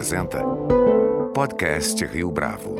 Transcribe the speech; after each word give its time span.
apresenta 0.00 0.42
Podcast 1.34 2.02
Rio 2.06 2.30
Bravo. 2.30 2.74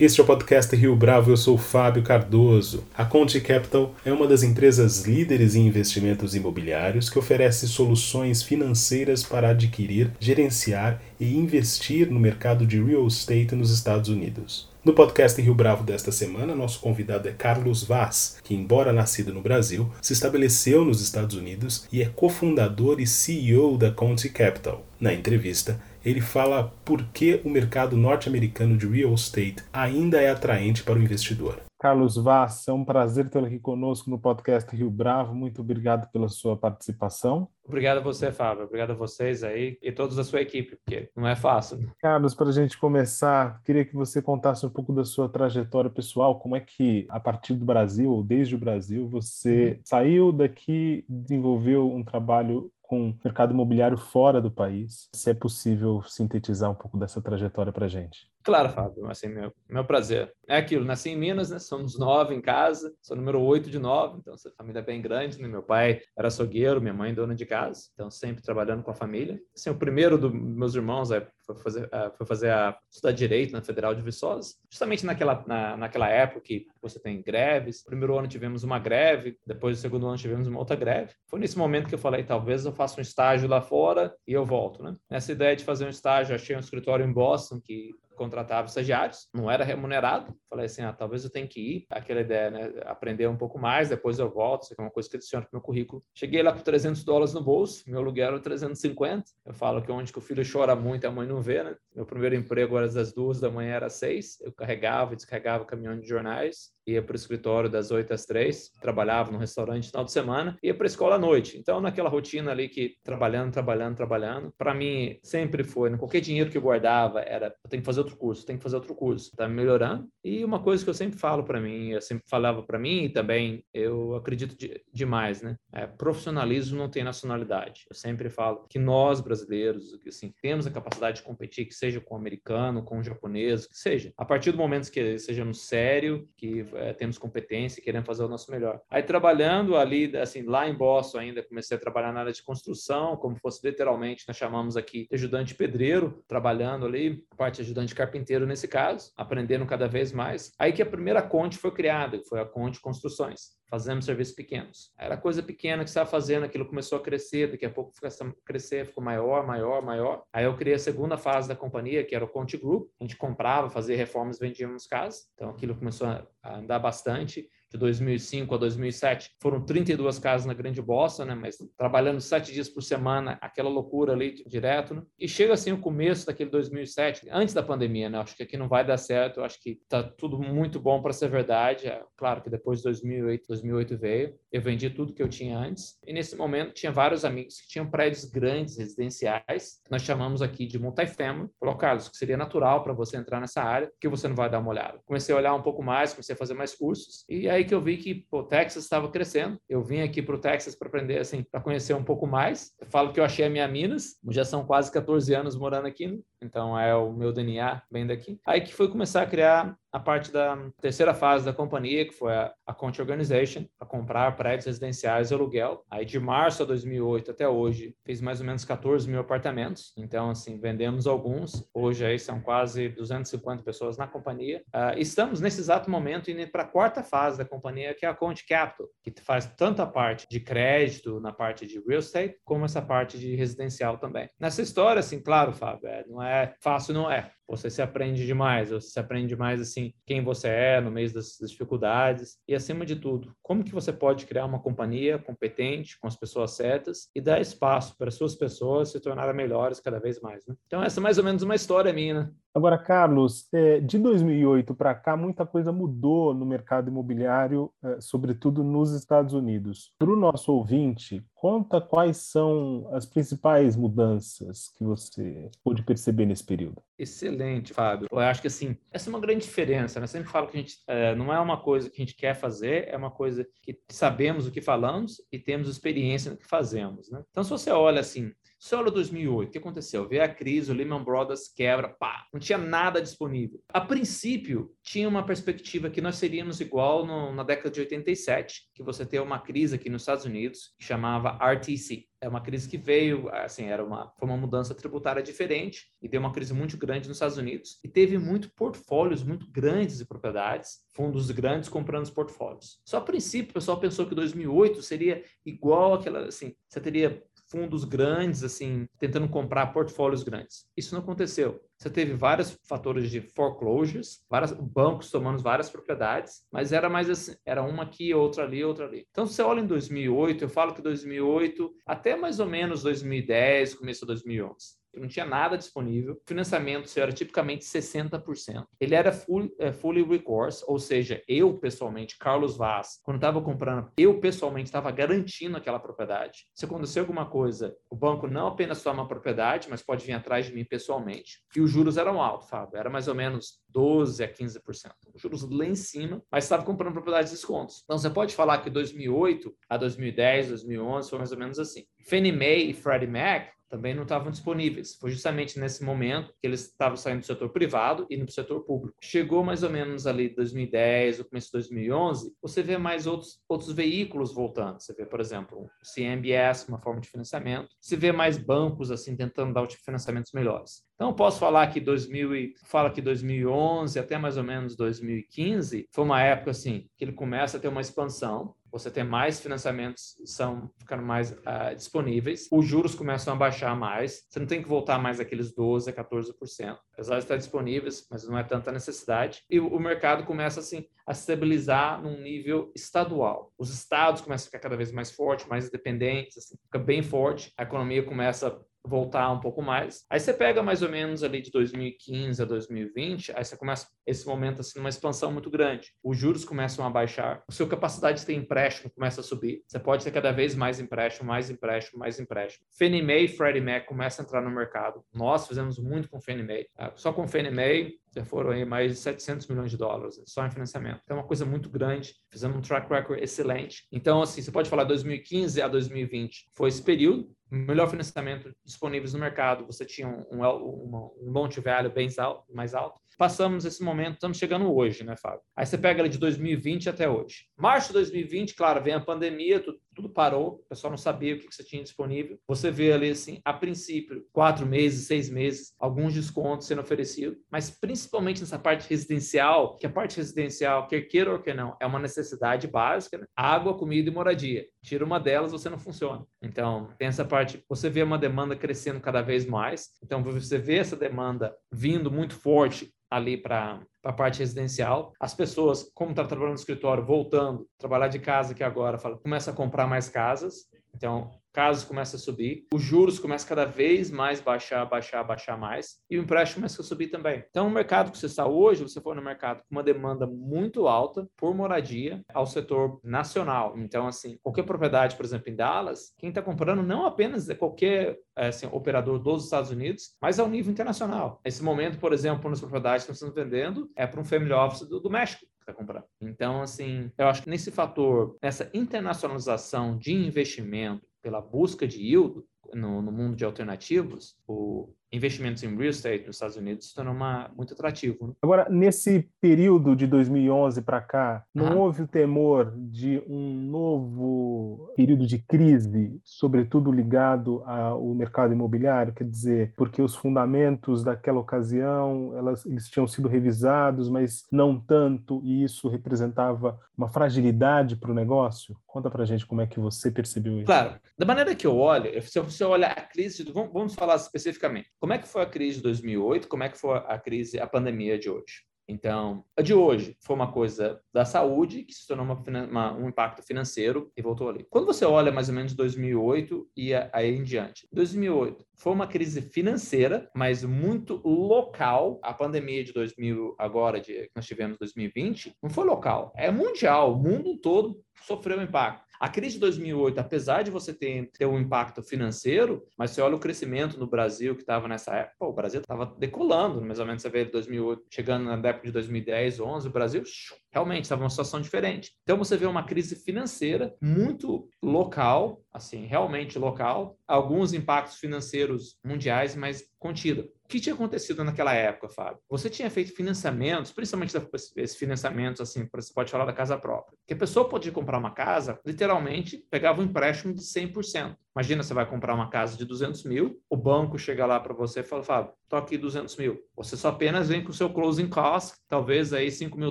Este 0.00 0.18
é 0.18 0.24
o 0.24 0.26
podcast 0.26 0.74
Rio 0.74 0.96
Bravo, 0.96 1.30
eu 1.30 1.36
sou 1.36 1.58
Fábio 1.58 2.02
Cardoso. 2.02 2.84
A 2.96 3.04
Conte 3.04 3.38
Capital 3.38 3.94
é 4.02 4.10
uma 4.10 4.26
das 4.26 4.42
empresas 4.42 5.02
líderes 5.02 5.54
em 5.54 5.66
investimentos 5.66 6.34
imobiliários 6.34 7.10
que 7.10 7.18
oferece 7.18 7.68
soluções 7.68 8.42
financeiras 8.42 9.22
para 9.22 9.50
adquirir, 9.50 10.10
gerenciar 10.18 11.02
e 11.20 11.36
investir 11.36 12.10
no 12.10 12.18
mercado 12.18 12.66
de 12.66 12.82
real 12.82 13.06
estate 13.06 13.54
nos 13.54 13.70
Estados 13.70 14.08
Unidos. 14.08 14.71
No 14.84 14.92
podcast 14.92 15.40
Rio 15.40 15.54
Bravo 15.54 15.84
desta 15.84 16.10
semana, 16.10 16.56
nosso 16.56 16.80
convidado 16.80 17.28
é 17.28 17.32
Carlos 17.32 17.84
Vaz, 17.84 18.38
que, 18.42 18.52
embora 18.52 18.92
nascido 18.92 19.32
no 19.32 19.40
Brasil, 19.40 19.88
se 20.02 20.12
estabeleceu 20.12 20.84
nos 20.84 21.00
Estados 21.00 21.36
Unidos 21.36 21.86
e 21.92 22.02
é 22.02 22.06
cofundador 22.06 22.98
e 22.98 23.06
CEO 23.06 23.78
da 23.78 23.92
Conte 23.92 24.28
Capital. 24.28 24.84
Na 24.98 25.14
entrevista, 25.14 25.80
ele 26.04 26.20
fala 26.20 26.74
por 26.84 27.04
que 27.14 27.40
o 27.44 27.48
mercado 27.48 27.96
norte-americano 27.96 28.76
de 28.76 28.88
real 28.88 29.14
estate 29.14 29.62
ainda 29.72 30.20
é 30.20 30.28
atraente 30.30 30.82
para 30.82 30.98
o 30.98 31.02
investidor. 31.02 31.60
Carlos 31.82 32.14
Vaz, 32.14 32.68
é 32.68 32.72
um 32.72 32.84
prazer 32.84 33.28
tê-lo 33.28 33.46
aqui 33.46 33.58
conosco 33.58 34.08
no 34.08 34.16
podcast 34.16 34.72
Rio 34.72 34.88
Bravo. 34.88 35.34
Muito 35.34 35.62
obrigado 35.62 36.08
pela 36.12 36.28
sua 36.28 36.56
participação. 36.56 37.48
Obrigado 37.66 37.98
a 37.98 38.00
você, 38.00 38.30
Fábio. 38.30 38.66
Obrigado 38.66 38.92
a 38.92 38.94
vocês 38.94 39.42
aí 39.42 39.76
e 39.82 39.90
todos 39.90 40.14
da 40.14 40.22
sua 40.22 40.40
equipe, 40.40 40.76
porque 40.76 41.10
não 41.16 41.26
é 41.26 41.34
fácil. 41.34 41.78
Né? 41.78 41.88
Carlos, 41.98 42.36
para 42.36 42.50
a 42.50 42.52
gente 42.52 42.78
começar, 42.78 43.60
queria 43.64 43.84
que 43.84 43.96
você 43.96 44.22
contasse 44.22 44.64
um 44.64 44.70
pouco 44.70 44.92
da 44.92 45.04
sua 45.04 45.28
trajetória 45.28 45.90
pessoal. 45.90 46.38
Como 46.38 46.54
é 46.54 46.60
que, 46.60 47.04
a 47.08 47.18
partir 47.18 47.54
do 47.54 47.64
Brasil, 47.64 48.12
ou 48.12 48.22
desde 48.22 48.54
o 48.54 48.58
Brasil, 48.58 49.08
você 49.08 49.70
uhum. 49.70 49.80
saiu 49.84 50.30
daqui, 50.30 51.04
desenvolveu 51.08 51.92
um 51.92 52.04
trabalho 52.04 52.70
com 52.80 53.12
mercado 53.24 53.52
imobiliário 53.52 53.98
fora 53.98 54.40
do 54.40 54.52
país. 54.52 55.08
Se 55.12 55.30
é 55.30 55.34
possível 55.34 56.00
sintetizar 56.06 56.70
um 56.70 56.76
pouco 56.76 56.96
dessa 56.96 57.20
trajetória 57.20 57.72
para 57.72 57.86
a 57.86 57.88
gente. 57.88 58.30
Claro, 58.44 58.70
Fábio, 58.70 59.08
assim, 59.08 59.28
meu, 59.28 59.52
meu 59.68 59.84
prazer. 59.84 60.32
É 60.48 60.56
aquilo, 60.56 60.84
nasci 60.84 61.10
em 61.10 61.16
Minas, 61.16 61.50
né? 61.50 61.58
Somos 61.58 61.98
nove 61.98 62.34
em 62.34 62.40
casa, 62.40 62.92
sou 63.00 63.16
número 63.16 63.40
oito 63.40 63.70
de 63.70 63.78
nove, 63.78 64.18
então 64.18 64.34
essa 64.34 64.50
família 64.50 64.80
é 64.80 64.82
bem 64.82 65.00
grande, 65.00 65.40
né? 65.40 65.46
Meu 65.46 65.62
pai 65.62 66.00
era 66.18 66.28
açougueiro, 66.28 66.80
minha 66.80 66.92
mãe 66.92 67.14
dona 67.14 67.34
de 67.34 67.46
casa, 67.46 67.82
então 67.94 68.10
sempre 68.10 68.42
trabalhando 68.42 68.82
com 68.82 68.90
a 68.90 68.94
família. 68.94 69.40
Assim, 69.56 69.70
o 69.70 69.78
primeiro 69.78 70.18
dos 70.18 70.32
meus 70.32 70.74
irmãos 70.74 71.12
é, 71.12 71.26
foi 71.46 71.56
fazer, 71.56 71.88
é, 71.92 72.10
foi 72.10 72.26
fazer 72.26 72.50
a, 72.50 72.76
estudar 72.90 73.12
Direito 73.12 73.52
na 73.52 73.62
Federal 73.62 73.94
de 73.94 74.02
Viçosa, 74.02 74.54
justamente 74.70 75.06
naquela, 75.06 75.44
na, 75.46 75.76
naquela 75.76 76.08
época 76.08 76.40
que 76.40 76.66
você 76.80 77.00
tem 77.00 77.22
greves. 77.22 77.84
primeiro 77.84 78.18
ano 78.18 78.26
tivemos 78.26 78.64
uma 78.64 78.78
greve, 78.78 79.38
depois 79.46 79.78
do 79.78 79.80
segundo 79.80 80.06
ano 80.06 80.16
tivemos 80.16 80.48
uma 80.48 80.58
outra 80.58 80.74
greve. 80.74 81.12
Foi 81.28 81.38
nesse 81.38 81.56
momento 81.56 81.88
que 81.88 81.94
eu 81.94 81.98
falei, 81.98 82.24
talvez 82.24 82.64
eu 82.64 82.72
faça 82.72 82.98
um 82.98 83.02
estágio 83.02 83.48
lá 83.48 83.60
fora 83.60 84.14
e 84.26 84.32
eu 84.32 84.44
volto, 84.44 84.82
né? 84.82 84.96
Nessa 85.08 85.32
ideia 85.32 85.54
de 85.54 85.64
fazer 85.64 85.86
um 85.86 85.90
estágio, 85.90 86.34
achei 86.34 86.56
um 86.56 86.60
escritório 86.60 87.06
em 87.06 87.12
Boston 87.12 87.60
que 87.60 87.90
contratava 88.22 88.68
estagiários, 88.68 89.28
não 89.34 89.50
era 89.50 89.64
remunerado. 89.64 90.32
Falei 90.48 90.66
assim, 90.66 90.82
ah, 90.82 90.92
talvez 90.92 91.24
eu 91.24 91.30
tenha 91.30 91.46
que 91.46 91.60
ir, 91.60 91.86
aquela 91.90 92.20
ideia, 92.20 92.50
né? 92.50 92.72
Aprender 92.84 93.26
um 93.26 93.36
pouco 93.36 93.58
mais, 93.58 93.88
depois 93.88 94.20
eu 94.20 94.30
volto, 94.30 94.62
isso 94.62 94.72
aqui 94.72 94.80
é 94.80 94.84
uma 94.84 94.90
coisa 94.90 95.10
que 95.10 95.16
adiciona 95.16 95.44
para 95.44 95.58
meu 95.58 95.60
currículo. 95.60 96.04
Cheguei 96.14 96.40
lá 96.42 96.52
com 96.52 96.60
300 96.60 97.02
dólares 97.02 97.34
no 97.34 97.42
bolso, 97.42 97.82
meu 97.88 97.98
aluguel 97.98 98.28
era 98.28 98.40
350. 98.40 99.24
Eu 99.44 99.52
falo 99.52 99.82
que 99.82 99.90
onde 99.90 100.12
que 100.12 100.18
o 100.18 100.22
filho 100.22 100.44
chora 100.50 100.76
muito, 100.76 101.04
a 101.04 101.10
mãe 101.10 101.26
não 101.26 101.42
vê, 101.42 101.64
né? 101.64 101.74
Meu 101.94 102.06
primeiro 102.06 102.36
emprego 102.36 102.78
era 102.78 102.88
das 102.88 103.12
duas 103.12 103.40
da 103.40 103.50
manhã, 103.50 103.74
era 103.74 103.90
seis. 103.90 104.40
Eu 104.40 104.52
carregava 104.52 105.12
e 105.12 105.16
descarregava 105.16 105.64
caminhão 105.64 105.98
de 105.98 106.06
jornais, 106.06 106.70
ia 106.86 107.02
para 107.02 107.14
o 107.14 107.16
escritório 107.16 107.70
das 107.70 107.90
oito 107.90 108.12
às 108.12 108.24
três, 108.24 108.70
trabalhava 108.80 109.30
no 109.30 109.38
restaurante 109.38 109.84
no 109.84 109.90
final 109.90 110.04
de 110.04 110.12
semana, 110.12 110.58
ia 110.62 110.74
para 110.74 110.86
a 110.86 110.88
escola 110.88 111.16
à 111.16 111.18
noite. 111.18 111.58
Então, 111.58 111.80
naquela 111.80 112.08
rotina 112.08 112.50
ali 112.50 112.68
que 112.68 112.96
trabalhando, 113.02 113.52
trabalhando, 113.52 113.96
trabalhando, 113.96 114.52
para 114.56 114.74
mim 114.74 115.18
sempre 115.22 115.64
foi, 115.64 115.90
né? 115.90 115.98
qualquer 115.98 116.20
dinheiro 116.20 116.50
que 116.50 116.58
eu 116.58 116.62
guardava 116.62 117.20
era, 117.20 117.54
eu 117.64 117.70
tenho 117.70 117.82
que 117.82 117.86
fazer 117.86 118.00
outro 118.00 118.16
curso, 118.16 118.46
tenho 118.46 118.58
que 118.58 118.62
fazer 118.62 118.76
outro 118.76 118.94
curso, 118.94 119.30
tá 119.36 119.48
melhorando. 119.48 120.08
E 120.24 120.44
uma 120.44 120.60
coisa 120.60 120.82
que 120.82 120.90
eu 120.90 120.94
sempre 120.94 121.18
falo 121.18 121.44
para 121.44 121.60
mim, 121.60 121.90
eu 121.90 122.00
sempre 122.00 122.24
falava 122.28 122.62
para 122.62 122.78
mim 122.78 123.04
e 123.04 123.08
também 123.08 123.64
eu 123.72 124.14
acredito 124.14 124.56
de, 124.56 124.82
demais, 124.92 125.42
né? 125.42 125.56
É, 125.72 125.86
profissionalismo 125.86 126.78
não 126.78 126.88
tem 126.88 127.04
nacionalidade. 127.04 127.84
Eu 127.90 127.96
sempre 127.96 128.28
falo 128.28 128.66
que 128.68 128.78
nós 128.78 129.20
brasileiros, 129.20 129.98
assim, 130.06 130.32
temos 130.40 130.66
a 130.66 130.70
capacidade 130.70 131.18
de 131.18 131.22
competir, 131.22 131.66
que 131.66 131.74
seja 131.74 132.00
com 132.00 132.14
o 132.14 132.18
americano, 132.18 132.84
com 132.84 132.98
o 132.98 133.02
japonês, 133.02 133.66
que 133.66 133.78
seja. 133.78 134.12
A 134.16 134.24
partir 134.24 134.52
do 134.52 134.58
momento 134.58 134.90
que 134.90 135.18
sejamos 135.18 135.66
sério, 135.66 136.28
que 136.36 136.64
é, 136.74 136.92
temos 136.92 137.18
competência 137.18 137.80
e 137.80 137.82
queremos 137.82 138.06
fazer 138.06 138.24
o 138.24 138.28
nosso 138.28 138.50
melhor. 138.50 138.80
Aí 138.90 139.02
trabalhando 139.02 139.76
ali, 139.76 140.16
assim, 140.16 140.42
lá 140.42 140.68
em 140.68 140.74
Boston 140.74 141.18
ainda 141.18 141.42
comecei 141.42 141.76
a 141.76 141.80
trabalhar 141.80 142.12
na 142.12 142.20
área 142.20 142.32
de 142.32 142.42
construção, 142.42 143.16
como 143.16 143.36
fosse 143.36 143.66
literalmente, 143.66 144.24
nós 144.26 144.36
chamamos 144.36 144.76
aqui 144.76 145.06
ajudante 145.12 145.54
pedreiro, 145.54 146.22
trabalhando 146.26 146.86
ali, 146.86 147.24
parte 147.36 147.56
de 147.56 147.62
ajudante 147.62 147.94
carpinteiro 147.94 148.46
nesse 148.46 148.68
caso, 148.68 149.12
aprendendo 149.16 149.66
cada 149.66 149.86
vez 149.86 150.12
mais. 150.12 150.52
Aí 150.58 150.72
que 150.72 150.82
a 150.82 150.86
primeira 150.86 151.22
Conte 151.22 151.56
foi 151.56 151.70
criada, 151.70 152.18
que 152.18 152.28
foi 152.28 152.40
a 152.40 152.44
Conte 152.44 152.80
Construções 152.80 153.62
fazendo 153.72 154.02
serviços 154.02 154.34
pequenos. 154.34 154.92
Era 154.98 155.16
coisa 155.16 155.42
pequena 155.42 155.82
que 155.82 155.88
estava 155.88 156.08
fazendo, 156.08 156.44
aquilo 156.44 156.66
começou 156.66 156.98
a 156.98 157.02
crescer, 157.02 157.50
daqui 157.50 157.64
a 157.64 157.70
pouco 157.70 157.90
ficou 157.94 158.10
crescer, 158.44 158.84
ficou 158.84 159.02
maior, 159.02 159.46
maior, 159.46 159.82
maior. 159.82 160.24
Aí 160.30 160.44
eu 160.44 160.54
criei 160.54 160.76
a 160.76 160.78
segunda 160.78 161.16
fase 161.16 161.48
da 161.48 161.56
companhia, 161.56 162.04
que 162.04 162.14
era 162.14 162.22
o 162.22 162.28
Conte 162.28 162.58
Group. 162.58 162.90
A 163.00 163.04
gente 163.04 163.16
comprava, 163.16 163.70
fazia 163.70 163.96
reformas, 163.96 164.38
vendíamos 164.38 164.86
casas. 164.86 165.26
Então 165.32 165.48
aquilo 165.48 165.74
começou 165.74 166.06
a 166.06 166.60
andar 166.62 166.80
bastante 166.80 167.48
de 167.72 167.78
2005 167.78 168.54
a 168.54 168.58
2007, 168.58 169.30
foram 169.40 169.64
32 169.64 170.18
casas 170.18 170.46
na 170.46 170.52
Grande 170.52 170.82
Boston, 170.82 171.24
né? 171.24 171.34
Mas 171.34 171.56
trabalhando 171.76 172.20
sete 172.20 172.52
dias 172.52 172.68
por 172.68 172.82
semana, 172.82 173.38
aquela 173.40 173.70
loucura 173.70 174.12
ali 174.12 174.44
direto, 174.46 174.94
né? 174.94 175.02
E 175.18 175.26
chega 175.26 175.54
assim 175.54 175.72
o 175.72 175.78
começo 175.78 176.26
daquele 176.26 176.50
2007, 176.50 177.28
antes 177.30 177.54
da 177.54 177.62
pandemia, 177.62 178.10
né? 178.10 178.18
Acho 178.18 178.36
que 178.36 178.42
aqui 178.42 178.56
não 178.56 178.68
vai 178.68 178.84
dar 178.84 178.98
certo, 178.98 179.42
acho 179.42 179.60
que 179.60 179.80
tá 179.88 180.02
tudo 180.02 180.38
muito 180.38 180.78
bom 180.78 181.00
para 181.00 181.12
ser 181.12 181.28
verdade. 181.28 181.88
É, 181.88 182.02
claro 182.16 182.42
que 182.42 182.50
depois 182.50 182.78
de 182.78 182.84
2008, 182.84 183.46
2008 183.48 183.98
veio, 183.98 184.34
eu 184.52 184.60
vendi 184.60 184.90
tudo 184.90 185.14
que 185.14 185.22
eu 185.22 185.28
tinha 185.28 185.58
antes. 185.58 185.98
E 186.06 186.12
nesse 186.12 186.36
momento 186.36 186.74
tinha 186.74 186.92
vários 186.92 187.24
amigos 187.24 187.60
que 187.60 187.68
tinham 187.68 187.90
prédios 187.90 188.26
grandes, 188.26 188.76
residenciais, 188.76 189.80
que 189.84 189.90
nós 189.90 190.02
chamamos 190.02 190.42
aqui 190.42 190.66
de 190.66 190.78
multifamily. 190.78 191.48
Falou, 191.58 191.76
Carlos, 191.76 192.08
que 192.08 192.16
seria 192.16 192.36
natural 192.36 192.82
para 192.82 192.92
você 192.92 193.16
entrar 193.16 193.40
nessa 193.40 193.62
área, 193.62 193.90
que 193.98 194.08
você 194.08 194.28
não 194.28 194.36
vai 194.36 194.50
dar 194.50 194.58
uma 194.58 194.70
olhada. 194.70 195.00
Comecei 195.06 195.34
a 195.34 195.38
olhar 195.38 195.54
um 195.54 195.62
pouco 195.62 195.82
mais, 195.82 196.12
comecei 196.12 196.34
a 196.34 196.38
fazer 196.38 196.54
mais 196.54 196.74
cursos, 196.74 197.24
e 197.28 197.48
aí 197.48 197.61
que 197.64 197.74
eu 197.74 197.80
vi 197.80 197.96
que 197.96 198.26
o 198.30 198.42
Texas 198.42 198.84
estava 198.84 199.10
crescendo. 199.10 199.58
Eu 199.68 199.82
vim 199.82 200.00
aqui 200.00 200.22
para 200.22 200.34
o 200.34 200.40
Texas 200.40 200.74
para 200.74 200.88
aprender, 200.88 201.18
assim, 201.18 201.42
para 201.42 201.60
conhecer 201.60 201.94
um 201.94 202.04
pouco 202.04 202.26
mais. 202.26 202.72
Eu 202.80 202.86
falo 202.86 203.12
que 203.12 203.20
eu 203.20 203.24
achei 203.24 203.44
a 203.44 203.50
minha 203.50 203.66
Minas, 203.68 204.16
já 204.30 204.44
são 204.44 204.64
quase 204.64 204.90
14 204.92 205.34
anos 205.34 205.56
morando 205.56 205.86
aqui, 205.86 206.20
então 206.42 206.78
é 206.78 206.94
o 206.94 207.12
meu 207.12 207.32
DNA 207.32 207.82
bem 207.90 208.06
daqui. 208.06 208.40
Aí 208.46 208.60
que 208.60 208.74
foi 208.74 208.88
começar 208.88 209.22
a 209.22 209.26
criar 209.26 209.76
a 209.92 210.00
parte 210.00 210.32
da 210.32 210.56
terceira 210.80 211.12
fase 211.12 211.44
da 211.44 211.52
companhia, 211.52 212.06
que 212.06 212.14
foi 212.14 212.32
a, 212.32 212.52
a 212.66 212.72
Conte 212.72 213.00
Organization, 213.00 213.64
para 213.78 213.86
comprar 213.86 214.34
prédios 214.36 214.66
residenciais 214.66 215.28
de 215.28 215.34
aluguel. 215.34 215.84
Aí 215.90 216.04
de 216.04 216.18
março 216.18 216.62
a 216.62 216.66
2008 216.66 217.30
até 217.30 217.46
hoje, 217.46 217.94
fez 218.04 218.20
mais 218.20 218.40
ou 218.40 218.46
menos 218.46 218.64
14 218.64 219.08
mil 219.08 219.20
apartamentos. 219.20 219.92
Então, 219.98 220.30
assim, 220.30 220.58
vendemos 220.58 221.06
alguns. 221.06 221.68
Hoje 221.74 222.04
aí 222.06 222.18
são 222.18 222.40
quase 222.40 222.88
250 222.88 223.62
pessoas 223.62 223.98
na 223.98 224.06
companhia. 224.06 224.62
Uh, 224.68 224.98
estamos 224.98 225.40
nesse 225.40 225.60
exato 225.60 225.90
momento 225.90 226.30
indo 226.30 226.46
para 226.50 226.62
a 226.62 226.68
quarta 226.68 227.02
fase 227.02 227.36
da 227.36 227.44
companhia, 227.44 227.94
que 227.94 228.06
é 228.06 228.08
a 228.08 228.14
Conte 228.14 228.46
Capital, 228.46 228.86
que 229.02 229.12
faz 229.20 229.46
tanto 229.56 229.82
a 229.82 229.86
parte 229.86 230.26
de 230.28 230.40
crédito 230.40 231.20
na 231.20 231.32
parte 231.32 231.66
de 231.66 231.82
real 231.86 232.00
estate, 232.00 232.36
como 232.44 232.64
essa 232.64 232.80
parte 232.80 233.18
de 233.18 233.34
residencial 233.34 233.98
também. 233.98 234.28
Nessa 234.40 234.62
história, 234.62 235.00
assim, 235.00 235.20
claro, 235.20 235.52
Fábio, 235.52 235.86
é, 235.88 236.04
não 236.06 236.22
é 236.22 236.54
fácil, 236.60 236.94
não 236.94 237.10
é. 237.10 237.30
Você 237.48 237.68
se 237.68 237.82
aprende 237.82 238.24
demais, 238.26 238.70
você 238.70 238.88
se 238.88 239.00
aprende 239.00 239.28
demais 239.28 239.60
assim 239.60 239.92
quem 240.06 240.22
você 240.22 240.48
é 240.48 240.80
no 240.80 240.90
meio 240.90 241.12
das, 241.12 241.38
das, 241.38 241.50
dificuldades 241.50 242.38
e 242.48 242.54
acima 242.54 242.86
de 242.86 242.96
tudo, 242.96 243.34
como 243.42 243.64
que 243.64 243.72
você 243.72 243.92
pode 243.92 244.26
criar 244.26 244.44
uma 244.46 244.60
companhia 244.60 245.18
competente 245.18 245.98
com 245.98 246.06
as 246.06 246.16
pessoas 246.16 246.52
certas 246.52 247.08
e 247.14 247.20
dar 247.20 247.40
espaço 247.40 247.96
para 247.96 248.10
suas 248.10 248.34
pessoas 248.34 248.90
se 248.90 249.00
tornarem 249.00 249.34
melhores 249.34 249.80
cada 249.80 249.98
vez 249.98 250.20
mais. 250.20 250.46
Né? 250.46 250.54
Então 250.66 250.82
essa 250.82 251.00
é 251.00 251.02
mais 251.02 251.18
ou 251.18 251.24
menos 251.24 251.42
uma 251.42 251.54
história 251.54 251.92
minha. 251.92 252.14
Né? 252.14 252.30
Agora, 252.54 252.76
Carlos, 252.76 253.48
é, 253.52 253.80
de 253.80 253.98
2008 253.98 254.74
para 254.74 254.94
cá, 254.94 255.16
muita 255.16 255.46
coisa 255.46 255.72
mudou 255.72 256.34
no 256.34 256.44
mercado 256.44 256.88
imobiliário, 256.88 257.72
é, 257.82 257.98
sobretudo 257.98 258.62
nos 258.62 258.92
Estados 258.92 259.32
Unidos. 259.32 259.92
Para 259.98 260.10
o 260.10 260.16
nosso 260.16 260.52
ouvinte, 260.52 261.24
conta 261.34 261.80
quais 261.80 262.18
são 262.18 262.88
as 262.92 263.06
principais 263.06 263.74
mudanças 263.74 264.68
que 264.76 264.84
você 264.84 265.50
pôde 265.64 265.82
perceber 265.82 266.26
nesse 266.26 266.44
período. 266.44 266.82
Excelente, 266.98 267.72
Fábio. 267.72 268.06
Eu 268.12 268.18
acho 268.18 268.42
que 268.42 268.48
assim, 268.48 268.76
essa 268.92 269.08
é 269.08 269.10
uma 269.10 269.20
grande 269.20 269.40
diferença. 269.40 269.98
Né? 269.98 270.04
Eu 270.04 270.08
sempre 270.08 270.30
falo 270.30 270.46
que 270.46 270.56
a 270.56 270.60
gente 270.60 270.76
é, 270.86 271.14
não 271.14 271.32
é 271.32 271.40
uma 271.40 271.56
coisa 271.56 271.88
que 271.88 272.02
a 272.02 272.04
gente 272.04 272.14
quer 272.14 272.34
fazer, 272.34 272.86
é 272.86 272.96
uma 272.96 273.10
coisa 273.10 273.46
que 273.62 273.80
sabemos 273.88 274.46
o 274.46 274.52
que 274.52 274.60
falamos 274.60 275.22
e 275.32 275.38
temos 275.38 275.68
experiência 275.68 276.30
no 276.30 276.36
que 276.36 276.46
fazemos. 276.46 277.10
Né? 277.10 277.22
Então, 277.30 277.42
se 277.42 277.50
você 277.50 277.70
olha 277.70 278.00
assim, 278.00 278.30
Olha 278.72 278.90
2008, 278.90 279.48
o 279.48 279.52
que 279.52 279.58
aconteceu? 279.58 280.08
Veio 280.08 280.22
a 280.22 280.28
crise, 280.28 280.70
o 280.70 280.74
Lehman 280.74 281.02
Brothers 281.02 281.48
quebra, 281.48 281.88
pá, 281.88 282.26
não 282.32 282.40
tinha 282.40 282.56
nada 282.56 283.02
disponível. 283.02 283.60
A 283.68 283.80
princípio, 283.80 284.70
tinha 284.82 285.08
uma 285.08 285.24
perspectiva 285.24 285.90
que 285.90 286.00
nós 286.00 286.16
seríamos 286.16 286.60
igual 286.60 287.04
no, 287.04 287.34
na 287.34 287.42
década 287.42 287.70
de 287.70 287.80
87, 287.80 288.70
que 288.74 288.82
você 288.82 289.04
tem 289.04 289.20
uma 289.20 289.38
crise 289.38 289.74
aqui 289.74 289.90
nos 289.90 290.02
Estados 290.02 290.24
Unidos 290.24 290.74
que 290.78 290.84
chamava 290.84 291.38
RTC, 291.44 292.06
é 292.22 292.28
uma 292.28 292.40
crise 292.40 292.68
que 292.68 292.78
veio, 292.78 293.28
assim, 293.30 293.64
era 293.64 293.84
uma, 293.84 294.12
foi 294.16 294.28
uma 294.28 294.36
mudança 294.36 294.72
tributária 294.72 295.20
diferente 295.20 295.88
e 296.00 296.08
deu 296.08 296.20
uma 296.20 296.32
crise 296.32 296.54
muito 296.54 296.78
grande 296.78 297.08
nos 297.08 297.16
Estados 297.16 297.36
Unidos 297.36 297.80
e 297.82 297.88
teve 297.88 298.16
muito 298.16 298.48
portfólios 298.54 299.24
muito 299.24 299.50
grandes 299.50 299.98
de 299.98 300.04
propriedades, 300.04 300.78
fundos 300.94 301.28
grandes 301.32 301.68
comprando 301.68 302.04
os 302.04 302.10
portfólios. 302.10 302.80
Só 302.86 302.98
a 302.98 303.00
princípio 303.00 303.50
o 303.50 303.54
pessoal 303.54 303.80
pensou 303.80 304.06
que 304.06 304.14
2008 304.14 304.80
seria 304.82 305.24
igual 305.44 305.94
aquela, 305.94 306.26
assim, 306.26 306.54
você 306.68 306.80
teria 306.80 307.20
fundos 307.52 307.84
grandes, 307.84 308.42
assim, 308.42 308.86
tentando 308.98 309.28
comprar 309.28 309.66
portfólios 309.66 310.22
grandes. 310.22 310.66
Isso 310.74 310.94
não 310.94 311.02
aconteceu. 311.02 311.60
Você 311.78 311.90
teve 311.90 312.14
vários 312.14 312.58
fatores 312.66 313.10
de 313.10 313.20
foreclosures, 313.20 314.24
vários 314.30 314.52
bancos 314.52 315.10
tomando 315.10 315.42
várias 315.42 315.68
propriedades, 315.68 316.46
mas 316.50 316.72
era 316.72 316.88
mais 316.88 317.10
assim, 317.10 317.34
era 317.44 317.62
uma 317.62 317.82
aqui, 317.82 318.14
outra 318.14 318.44
ali, 318.44 318.64
outra 318.64 318.86
ali. 318.86 319.06
Então, 319.10 319.26
se 319.26 319.34
você 319.34 319.42
olha 319.42 319.60
em 319.60 319.66
2008, 319.66 320.44
eu 320.44 320.48
falo 320.48 320.72
que 320.72 320.80
2008 320.80 321.70
até 321.86 322.16
mais 322.16 322.40
ou 322.40 322.46
menos 322.46 322.82
2010, 322.82 323.74
começo 323.74 324.00
de 324.00 324.06
2011 324.06 324.81
não 324.94 325.08
tinha 325.08 325.24
nada 325.24 325.56
disponível. 325.56 326.14
O 326.14 326.28
financiamento 326.28 326.90
era 326.98 327.12
tipicamente 327.12 327.64
60%. 327.64 328.66
Ele 328.80 328.94
era 328.94 329.12
full, 329.12 329.54
é, 329.58 329.72
fully 329.72 330.02
recourse, 330.02 330.64
ou 330.66 330.78
seja, 330.78 331.22
eu 331.26 331.58
pessoalmente, 331.58 332.18
Carlos 332.18 332.56
Vaz, 332.56 333.00
quando 333.02 333.16
estava 333.16 333.40
comprando, 333.40 333.90
eu 333.96 334.20
pessoalmente 334.20 334.68
estava 334.68 334.90
garantindo 334.90 335.56
aquela 335.56 335.78
propriedade. 335.78 336.46
Se 336.54 336.64
acontecer 336.64 337.00
alguma 337.00 337.26
coisa, 337.26 337.74
o 337.90 337.96
banco 337.96 338.26
não 338.26 338.48
apenas 338.48 338.82
toma 338.82 339.02
a 339.02 339.06
propriedade, 339.06 339.68
mas 339.70 339.82
pode 339.82 340.04
vir 340.04 340.12
atrás 340.12 340.46
de 340.46 340.54
mim 340.54 340.64
pessoalmente. 340.64 341.42
E 341.56 341.60
os 341.60 341.70
juros 341.70 341.96
eram 341.96 342.20
altos, 342.20 342.48
Fábio, 342.48 342.76
era 342.76 342.90
mais 342.90 343.08
ou 343.08 343.14
menos 343.14 343.61
12 343.72 344.22
a 344.22 344.28
15%. 344.28 344.92
Juros 345.16 345.48
lá 345.48 345.66
em 345.66 345.74
cima, 345.74 346.22
mas 346.30 346.44
estava 346.44 346.64
comprando 346.64 346.92
propriedades 346.92 347.30
de 347.30 347.36
descontos. 347.36 347.82
Então 347.84 347.98
você 347.98 348.10
pode 348.10 348.34
falar 348.34 348.58
que 348.58 348.70
2008 348.70 349.54
a 349.68 349.76
2010, 349.76 350.48
2011 350.48 351.10
foi 351.10 351.18
mais 351.18 351.32
ou 351.32 351.38
menos 351.38 351.58
assim. 351.58 351.84
Fannie 352.08 352.32
Mae 352.32 352.70
e 352.70 352.74
Freddie 352.74 353.06
Mac 353.06 353.52
também 353.72 353.94
não 353.94 354.02
estavam 354.02 354.30
disponíveis. 354.30 354.96
Foi 354.96 355.10
justamente 355.10 355.58
nesse 355.58 355.82
momento 355.82 356.34
que 356.38 356.46
eles 356.46 356.66
estavam 356.66 356.94
saindo 356.94 357.20
do 357.20 357.26
setor 357.26 357.48
privado 357.48 358.06
e 358.10 358.16
indo 358.16 358.26
para 358.26 358.30
o 358.30 358.34
setor 358.34 358.60
público. 358.64 358.94
Chegou 359.02 359.42
mais 359.42 359.62
ou 359.62 359.70
menos 359.70 360.06
ali 360.06 360.28
2010, 360.28 361.20
o 361.20 361.24
começo 361.24 361.46
de 361.46 361.52
2011, 361.52 362.34
você 362.42 362.62
vê 362.62 362.76
mais 362.76 363.06
outros, 363.06 363.40
outros 363.48 363.72
veículos 363.72 364.34
voltando. 364.34 364.78
Você 364.78 364.92
vê, 364.92 365.06
por 365.06 365.20
exemplo, 365.20 365.62
o 365.62 365.68
CMBS, 365.94 366.68
uma 366.68 366.78
forma 366.78 367.00
de 367.00 367.08
financiamento. 367.08 367.70
Você 367.80 367.96
vê 367.96 368.12
mais 368.12 368.36
bancos 368.36 368.90
assim 368.90 369.16
tentando 369.16 369.54
dar 369.54 369.66
tipo 369.66 369.82
financiamentos 369.82 370.32
melhores. 370.32 370.82
Então, 370.94 371.14
posso 371.14 371.40
falar 371.40 371.66
que 371.68 371.80
2000 371.80 372.52
fala 372.66 372.90
que 372.90 373.00
2011 373.00 373.61
até 373.98 374.18
mais 374.18 374.36
ou 374.36 374.44
menos 374.44 374.76
2015 374.76 375.88
foi 375.90 376.04
uma 376.04 376.22
época 376.22 376.50
assim 376.50 376.86
que 376.96 377.04
ele 377.04 377.12
começa 377.12 377.56
a 377.56 377.60
ter 377.60 377.68
uma 377.68 377.80
expansão 377.80 378.54
você 378.72 378.90
tem 378.90 379.04
mais 379.04 379.38
financiamentos 379.38 380.16
são 380.24 380.70
ficando 380.78 381.02
mais 381.02 381.30
uh, 381.30 381.74
disponíveis, 381.76 382.48
os 382.50 382.64
juros 382.64 382.94
começam 382.94 383.34
a 383.34 383.36
baixar 383.36 383.76
mais, 383.76 384.24
você 384.28 384.40
não 384.40 384.46
tem 384.46 384.62
que 384.62 384.68
voltar 384.68 384.98
mais 384.98 385.20
aqueles 385.20 385.54
12 385.54 385.90
a 385.90 385.92
14%, 385.92 386.78
apesar 386.94 387.16
de 387.16 387.24
estar 387.24 387.36
disponíveis, 387.36 388.06
mas 388.10 388.26
não 388.26 388.38
é 388.38 388.42
tanta 388.42 388.72
necessidade, 388.72 389.42
e 389.50 389.60
o 389.60 389.78
mercado 389.78 390.24
começa 390.24 390.60
assim 390.60 390.86
a 391.06 391.12
estabilizar 391.12 392.02
num 392.02 392.18
nível 392.22 392.72
estadual. 392.74 393.52
Os 393.58 393.70
estados 393.70 394.22
começam 394.22 394.44
a 394.44 394.46
ficar 394.46 394.60
cada 394.60 394.76
vez 394.76 394.90
mais 394.90 395.10
fortes, 395.10 395.46
mais 395.46 395.68
independentes, 395.68 396.38
assim, 396.38 396.56
fica 396.64 396.78
bem 396.78 397.02
forte, 397.02 397.52
a 397.58 397.64
economia 397.64 398.02
começa 398.02 398.58
voltar 398.84 399.30
um 399.30 399.40
pouco 399.40 399.62
mais. 399.62 400.04
Aí 400.10 400.18
você 400.18 400.32
pega 400.32 400.62
mais 400.62 400.82
ou 400.82 400.88
menos 400.88 401.22
ali 401.22 401.40
de 401.40 401.50
2015 401.50 402.42
a 402.42 402.44
2020, 402.44 403.32
aí 403.36 403.44
você 403.44 403.56
começa 403.56 403.88
esse 404.06 404.26
momento 404.26 404.60
assim 404.60 404.78
numa 404.78 404.88
expansão 404.88 405.32
muito 405.32 405.50
grande. 405.50 405.92
Os 406.02 406.16
juros 406.16 406.44
começam 406.44 406.84
a 406.84 406.90
baixar, 406.90 407.42
a 407.48 407.52
sua 407.52 407.68
capacidade 407.68 408.20
de 408.20 408.26
ter 408.26 408.34
empréstimo 408.34 408.90
começa 408.90 409.20
a 409.20 409.24
subir. 409.24 409.62
Você 409.66 409.78
pode 409.78 410.04
ter 410.04 410.10
cada 410.10 410.32
vez 410.32 410.54
mais 410.54 410.80
empréstimo, 410.80 411.28
mais 411.28 411.50
empréstimo, 411.50 411.98
mais 411.98 412.18
empréstimo. 412.18 412.66
Fannie 412.78 413.02
Mae 413.02 413.24
e 413.24 413.28
Freddie 413.28 413.60
Mac 413.60 413.86
começam 413.86 414.24
a 414.24 414.26
entrar 414.26 414.40
no 414.40 414.50
mercado. 414.50 415.04
Nós 415.12 415.46
fizemos 415.46 415.78
muito 415.78 416.08
com 416.08 416.20
Fannie 416.20 416.44
Mae. 416.44 416.66
Tá? 416.74 416.92
Só 416.96 417.12
com 417.12 417.26
Fannie 417.28 417.50
Mae 417.50 418.02
já 418.14 418.24
foram 418.24 418.50
aí 418.50 418.64
mais 418.64 418.92
de 418.92 418.98
700 418.98 419.46
milhões 419.46 419.70
de 419.70 419.76
dólares 419.76 420.20
só 420.26 420.44
em 420.46 420.50
financiamento. 420.50 421.00
Então, 421.02 421.16
é 421.16 421.20
uma 421.20 421.26
coisa 421.26 421.46
muito 421.46 421.70
grande. 421.70 422.14
Fizemos 422.30 422.58
um 422.58 422.60
track 422.60 422.92
record 422.92 423.22
excelente. 423.22 423.86
Então, 423.90 424.20
assim, 424.20 424.42
você 424.42 424.50
pode 424.50 424.68
falar 424.68 424.84
2015 424.84 425.62
a 425.62 425.68
2020 425.68 426.50
foi 426.54 426.68
esse 426.68 426.82
período 426.82 427.30
melhor 427.52 427.88
financiamento 427.90 428.50
disponíveis 428.64 429.12
no 429.12 429.20
mercado, 429.20 429.66
você 429.66 429.84
tinha 429.84 430.08
um, 430.08 430.24
um, 430.32 431.12
um, 431.20 431.30
loan 431.30 431.50
bem 431.90 432.08
alto, 432.18 432.44
mais 432.52 432.74
alto. 432.74 433.01
Passamos 433.18 433.64
esse 433.64 433.82
momento, 433.82 434.14
estamos 434.14 434.38
chegando 434.38 434.72
hoje, 434.74 435.04
né, 435.04 435.16
Fábio? 435.16 435.40
Aí 435.56 435.66
você 435.66 435.78
pega 435.78 436.02
ali 436.02 436.08
de 436.08 436.18
2020 436.18 436.88
até 436.88 437.08
hoje. 437.08 437.46
Março 437.56 437.88
de 437.88 437.94
2020, 437.94 438.54
claro, 438.54 438.82
vem 438.82 438.94
a 438.94 439.00
pandemia, 439.00 439.60
tudo, 439.60 439.78
tudo 439.94 440.08
parou, 440.08 440.62
o 440.64 440.68
pessoal 440.68 440.90
não 440.90 440.98
sabia 440.98 441.34
o 441.34 441.38
que, 441.38 441.46
que 441.46 441.54
você 441.54 441.62
tinha 441.62 441.82
disponível. 441.82 442.38
Você 442.48 442.70
vê 442.70 442.92
ali, 442.92 443.10
assim, 443.10 443.40
a 443.44 443.52
princípio, 443.52 444.26
quatro 444.32 444.66
meses, 444.66 445.06
seis 445.06 445.28
meses, 445.28 445.74
alguns 445.78 446.14
descontos 446.14 446.66
sendo 446.66 446.80
oferecidos, 446.80 447.38
mas 447.50 447.70
principalmente 447.70 448.40
nessa 448.40 448.58
parte 448.58 448.88
residencial, 448.88 449.76
que 449.78 449.86
a 449.86 449.90
parte 449.90 450.16
residencial, 450.16 450.88
quer 450.88 451.02
queira 451.02 451.32
ou 451.32 451.38
quer 451.38 451.54
não, 451.54 451.76
é 451.80 451.86
uma 451.86 451.98
necessidade 451.98 452.66
básica, 452.66 453.18
né? 453.18 453.26
água, 453.36 453.76
comida 453.76 454.08
e 454.08 454.12
moradia. 454.12 454.66
Tira 454.82 455.04
uma 455.04 455.20
delas, 455.20 455.52
você 455.52 455.68
não 455.68 455.78
funciona. 455.78 456.24
Então, 456.40 456.88
tem 456.98 457.08
essa 457.08 457.24
parte, 457.24 457.62
você 457.68 457.90
vê 457.90 458.02
uma 458.02 458.18
demanda 458.18 458.56
crescendo 458.56 459.00
cada 459.00 459.22
vez 459.22 459.44
mais, 459.44 459.90
então 460.02 460.22
você 460.22 460.58
vê 460.58 460.78
essa 460.78 460.96
demanda 460.96 461.54
vindo 461.70 462.10
muito 462.10 462.34
forte 462.34 462.92
ali 463.12 463.36
para 463.36 463.80
a 464.02 464.12
parte 464.12 464.38
residencial. 464.38 465.12
As 465.20 465.34
pessoas, 465.34 465.90
como 465.94 466.10
estão 466.10 466.24
tá 466.24 466.28
trabalhando 466.28 466.54
no 466.54 466.60
escritório, 466.60 467.04
voltando, 467.04 467.68
trabalhar 467.78 468.08
de 468.08 468.18
casa 468.18 468.54
que 468.54 468.64
agora, 468.64 468.98
fala, 468.98 469.18
começa 469.18 469.50
a 469.50 469.54
comprar 469.54 469.86
mais 469.86 470.08
casas. 470.08 470.66
Então, 470.94 471.30
casos 471.52 471.84
começam 471.84 472.18
a 472.18 472.22
subir, 472.22 472.66
os 472.72 472.82
juros 472.82 473.18
começam 473.18 473.48
cada 473.48 473.64
vez 473.64 474.10
mais 474.10 474.40
baixar, 474.40 474.84
baixar, 474.86 475.22
baixar 475.22 475.56
mais, 475.56 475.98
e 476.10 476.18
o 476.18 476.22
empréstimo 476.22 476.62
começa 476.62 476.82
a 476.82 476.84
subir 476.84 477.08
também. 477.08 477.44
Então, 477.50 477.66
o 477.66 477.70
mercado 477.70 478.10
que 478.10 478.18
você 478.18 478.26
está 478.26 478.46
hoje, 478.46 478.82
você 478.82 479.00
for 479.00 479.14
no 479.14 479.22
mercado 479.22 479.58
com 479.58 479.74
uma 479.74 479.82
demanda 479.82 480.26
muito 480.26 480.86
alta 480.86 481.28
por 481.36 481.54
moradia 481.54 482.22
ao 482.32 482.46
setor 482.46 483.00
nacional. 483.02 483.74
Então, 483.78 484.06
assim, 484.06 484.38
qualquer 484.42 484.62
propriedade, 484.64 485.16
por 485.16 485.24
exemplo, 485.24 485.50
em 485.50 485.56
Dallas, 485.56 486.12
quem 486.18 486.28
está 486.28 486.42
comprando 486.42 486.82
não 486.82 487.06
apenas 487.06 487.48
é 487.48 487.54
qualquer 487.54 488.18
é, 488.36 488.48
assim, 488.48 488.66
operador 488.70 489.18
dos 489.18 489.44
Estados 489.44 489.70
Unidos, 489.70 490.16
mas 490.20 490.38
ao 490.38 490.48
nível 490.48 490.72
internacional. 490.72 491.40
Nesse 491.44 491.62
momento, 491.62 491.98
por 491.98 492.12
exemplo, 492.12 492.48
nas 492.48 492.60
propriedades 492.60 493.04
que 493.04 493.12
estamos 493.12 493.34
vendendo, 493.34 493.90
é 493.96 494.06
para 494.06 494.20
um 494.20 494.24
family 494.24 494.52
office 494.52 494.88
do, 494.88 495.00
do 495.00 495.10
México 495.10 495.44
está 495.62 495.72
comprando. 495.72 496.04
Então, 496.20 496.60
assim, 496.60 497.10
eu 497.16 497.28
acho 497.28 497.42
que 497.42 497.50
nesse 497.50 497.70
fator, 497.70 498.36
nessa 498.42 498.70
internacionalização 498.74 499.96
de 499.96 500.12
investimento 500.12 501.06
pela 501.22 501.40
busca 501.40 501.86
de 501.86 501.98
yield 501.98 502.44
no, 502.74 503.00
no 503.00 503.12
mundo 503.12 503.36
de 503.36 503.44
alternativos, 503.44 504.36
o 504.46 504.92
investimentos 505.12 505.62
em 505.62 505.76
real 505.76 505.90
estate 505.90 506.26
nos 506.26 506.36
Estados 506.36 506.56
Unidos 506.56 506.88
se 506.88 506.94
tornou 506.94 507.14
uma, 507.14 507.50
muito 507.54 507.74
atrativo. 507.74 508.28
Né? 508.28 508.34
Agora, 508.40 508.66
nesse 508.70 509.28
período 509.40 509.94
de 509.94 510.06
2011 510.06 510.80
para 510.82 511.00
cá, 511.00 511.44
não 511.54 511.78
houve 511.78 512.02
o 512.02 512.08
temor 512.08 512.72
de 512.76 513.22
um 513.28 513.52
novo 513.52 514.92
período 514.96 515.26
de 515.26 515.38
crise, 515.38 516.18
sobretudo 516.24 516.90
ligado 516.90 517.62
ao 517.64 518.14
mercado 518.14 518.52
imobiliário? 518.52 519.12
Quer 519.12 519.24
dizer, 519.24 519.74
porque 519.76 520.00
os 520.00 520.14
fundamentos 520.14 521.04
daquela 521.04 521.40
ocasião 521.40 522.32
elas, 522.36 522.64
eles 522.64 522.88
tinham 522.88 523.06
sido 523.06 523.28
revisados, 523.28 524.08
mas 524.08 524.44
não 524.50 524.80
tanto, 524.80 525.40
e 525.44 525.62
isso 525.62 525.88
representava 525.88 526.78
uma 526.96 527.08
fragilidade 527.08 527.96
para 527.96 528.10
o 528.10 528.14
negócio? 528.14 528.76
Conta 528.86 529.10
para 529.10 529.24
gente 529.24 529.46
como 529.46 529.60
é 529.60 529.66
que 529.66 529.80
você 529.80 530.10
percebeu 530.10 530.56
isso. 530.56 530.66
Claro, 530.66 530.94
da 531.18 531.26
maneira 531.26 531.54
que 531.54 531.66
eu 531.66 531.76
olho, 531.76 532.20
se 532.22 532.40
você 532.40 532.64
olhar 532.64 532.92
a 532.92 533.02
crise, 533.02 533.44
vamos 533.52 533.94
falar 533.94 534.16
especificamente. 534.16 534.88
Como 535.02 535.14
é 535.14 535.18
que 535.18 535.26
foi 535.26 535.42
a 535.42 535.46
crise 535.46 535.78
de 535.78 535.82
2008? 535.82 536.46
Como 536.46 536.62
é 536.62 536.68
que 536.68 536.78
foi 536.78 536.96
a 536.96 537.18
crise, 537.18 537.58
a 537.58 537.66
pandemia 537.66 538.16
de 538.16 538.30
hoje? 538.30 538.62
Então, 538.88 539.44
a 539.56 539.60
de 539.60 539.74
hoje 539.74 540.16
foi 540.20 540.36
uma 540.36 540.52
coisa 540.52 541.00
da 541.12 541.24
saúde 541.24 541.82
que 541.82 541.92
se 541.92 542.06
tornou 542.06 542.24
uma, 542.24 542.40
uma, 542.68 542.92
um 542.92 543.08
impacto 543.08 543.42
financeiro 543.42 544.12
e 544.16 544.22
voltou 544.22 544.48
ali. 544.48 544.64
Quando 544.70 544.86
você 544.86 545.04
olha 545.04 545.32
mais 545.32 545.48
ou 545.48 545.56
menos 545.56 545.74
2008 545.74 546.70
e 546.76 546.94
aí 547.12 547.34
em 547.34 547.42
diante, 547.42 547.88
2008 547.92 548.64
foi 548.76 548.92
uma 548.92 549.08
crise 549.08 549.42
financeira, 549.42 550.30
mas 550.36 550.62
muito 550.62 551.20
local. 551.24 552.20
A 552.22 552.32
pandemia 552.32 552.84
de 552.84 552.92
2000 552.92 553.56
agora 553.58 554.00
de 554.00 554.12
que 554.12 554.30
nós 554.36 554.46
tivemos 554.46 554.78
2020 554.78 555.56
não 555.60 555.68
foi 555.68 555.84
local, 555.84 556.32
é 556.36 556.48
mundial. 556.48 557.14
O 557.14 557.18
mundo 557.18 557.58
todo 557.58 558.00
sofreu 558.24 558.62
impacto. 558.62 559.11
A 559.22 559.28
crise 559.28 559.54
de 559.54 559.60
2008, 559.60 560.18
apesar 560.18 560.62
de 560.62 560.70
você 560.72 560.92
ter, 560.92 561.30
ter 561.30 561.46
um 561.46 561.56
impacto 561.56 562.02
financeiro, 562.02 562.82
mas 562.98 563.12
você 563.12 563.20
olha 563.20 563.36
o 563.36 563.38
crescimento 563.38 563.96
no 563.96 564.04
Brasil 564.04 564.56
que 564.56 564.62
estava 564.62 564.88
nessa 564.88 565.14
época, 565.14 565.46
o 565.46 565.52
Brasil 565.52 565.80
estava 565.80 566.12
decolando, 566.18 566.82
mais 566.82 566.98
ou 566.98 567.06
menos 567.06 567.22
você 567.22 567.30
vê 567.30 567.44
2008, 567.44 568.02
chegando 568.12 568.46
na 568.46 568.68
época 568.68 568.84
de 568.84 568.90
2010, 568.90 569.60
11, 569.60 569.86
o 569.86 569.92
Brasil 569.92 570.24
realmente 570.72 571.04
estava 571.04 571.20
numa 571.20 571.30
situação 571.30 571.60
diferente. 571.60 572.10
Então 572.24 572.36
você 572.36 572.56
vê 572.56 572.66
uma 572.66 572.82
crise 572.82 573.14
financeira 573.14 573.94
muito 574.02 574.68
local, 574.82 575.61
assim, 575.72 576.06
realmente 576.06 576.58
local, 576.58 577.18
alguns 577.26 577.72
impactos 577.72 578.18
financeiros 578.18 578.98
mundiais, 579.04 579.56
mas 579.56 579.84
contida. 579.98 580.42
O 580.64 580.68
que 580.68 580.80
tinha 580.80 580.94
acontecido 580.94 581.44
naquela 581.44 581.74
época, 581.74 582.08
Fábio? 582.08 582.40
Você 582.48 582.68
tinha 582.68 582.90
feito 582.90 583.14
financiamentos, 583.14 583.92
principalmente 583.92 584.36
esses 584.76 584.96
financiamentos, 584.96 585.60
assim, 585.60 585.88
você 585.92 586.12
pode 586.12 586.30
falar 586.30 586.44
da 586.44 586.52
casa 586.52 586.78
própria, 586.78 587.16
que 587.26 587.34
a 587.34 587.36
pessoa 587.36 587.68
podia 587.68 587.92
comprar 587.92 588.18
uma 588.18 588.32
casa, 588.32 588.80
literalmente, 588.84 589.66
pegava 589.70 590.00
um 590.00 590.04
empréstimo 590.04 590.54
de 590.54 590.62
100%. 590.62 591.36
Imagina, 591.54 591.82
você 591.82 591.92
vai 591.92 592.08
comprar 592.08 592.34
uma 592.34 592.48
casa 592.48 592.76
de 592.76 592.84
200 592.84 593.24
mil, 593.24 593.60
o 593.68 593.76
banco 593.76 594.18
chega 594.18 594.46
lá 594.46 594.58
para 594.58 594.72
você 594.72 595.00
e 595.00 595.04
fala, 595.04 595.22
Fábio, 595.22 595.52
tô 595.68 595.76
aqui 595.76 595.98
200 595.98 596.36
mil. 596.36 596.58
Você 596.76 596.96
só 596.96 597.08
apenas 597.08 597.48
vem 597.48 597.62
com 597.62 597.70
o 597.70 597.74
seu 597.74 597.90
closing 597.90 598.28
cost, 598.28 598.74
talvez 598.88 599.32
aí 599.32 599.50
5 599.50 599.78
mil 599.78 599.90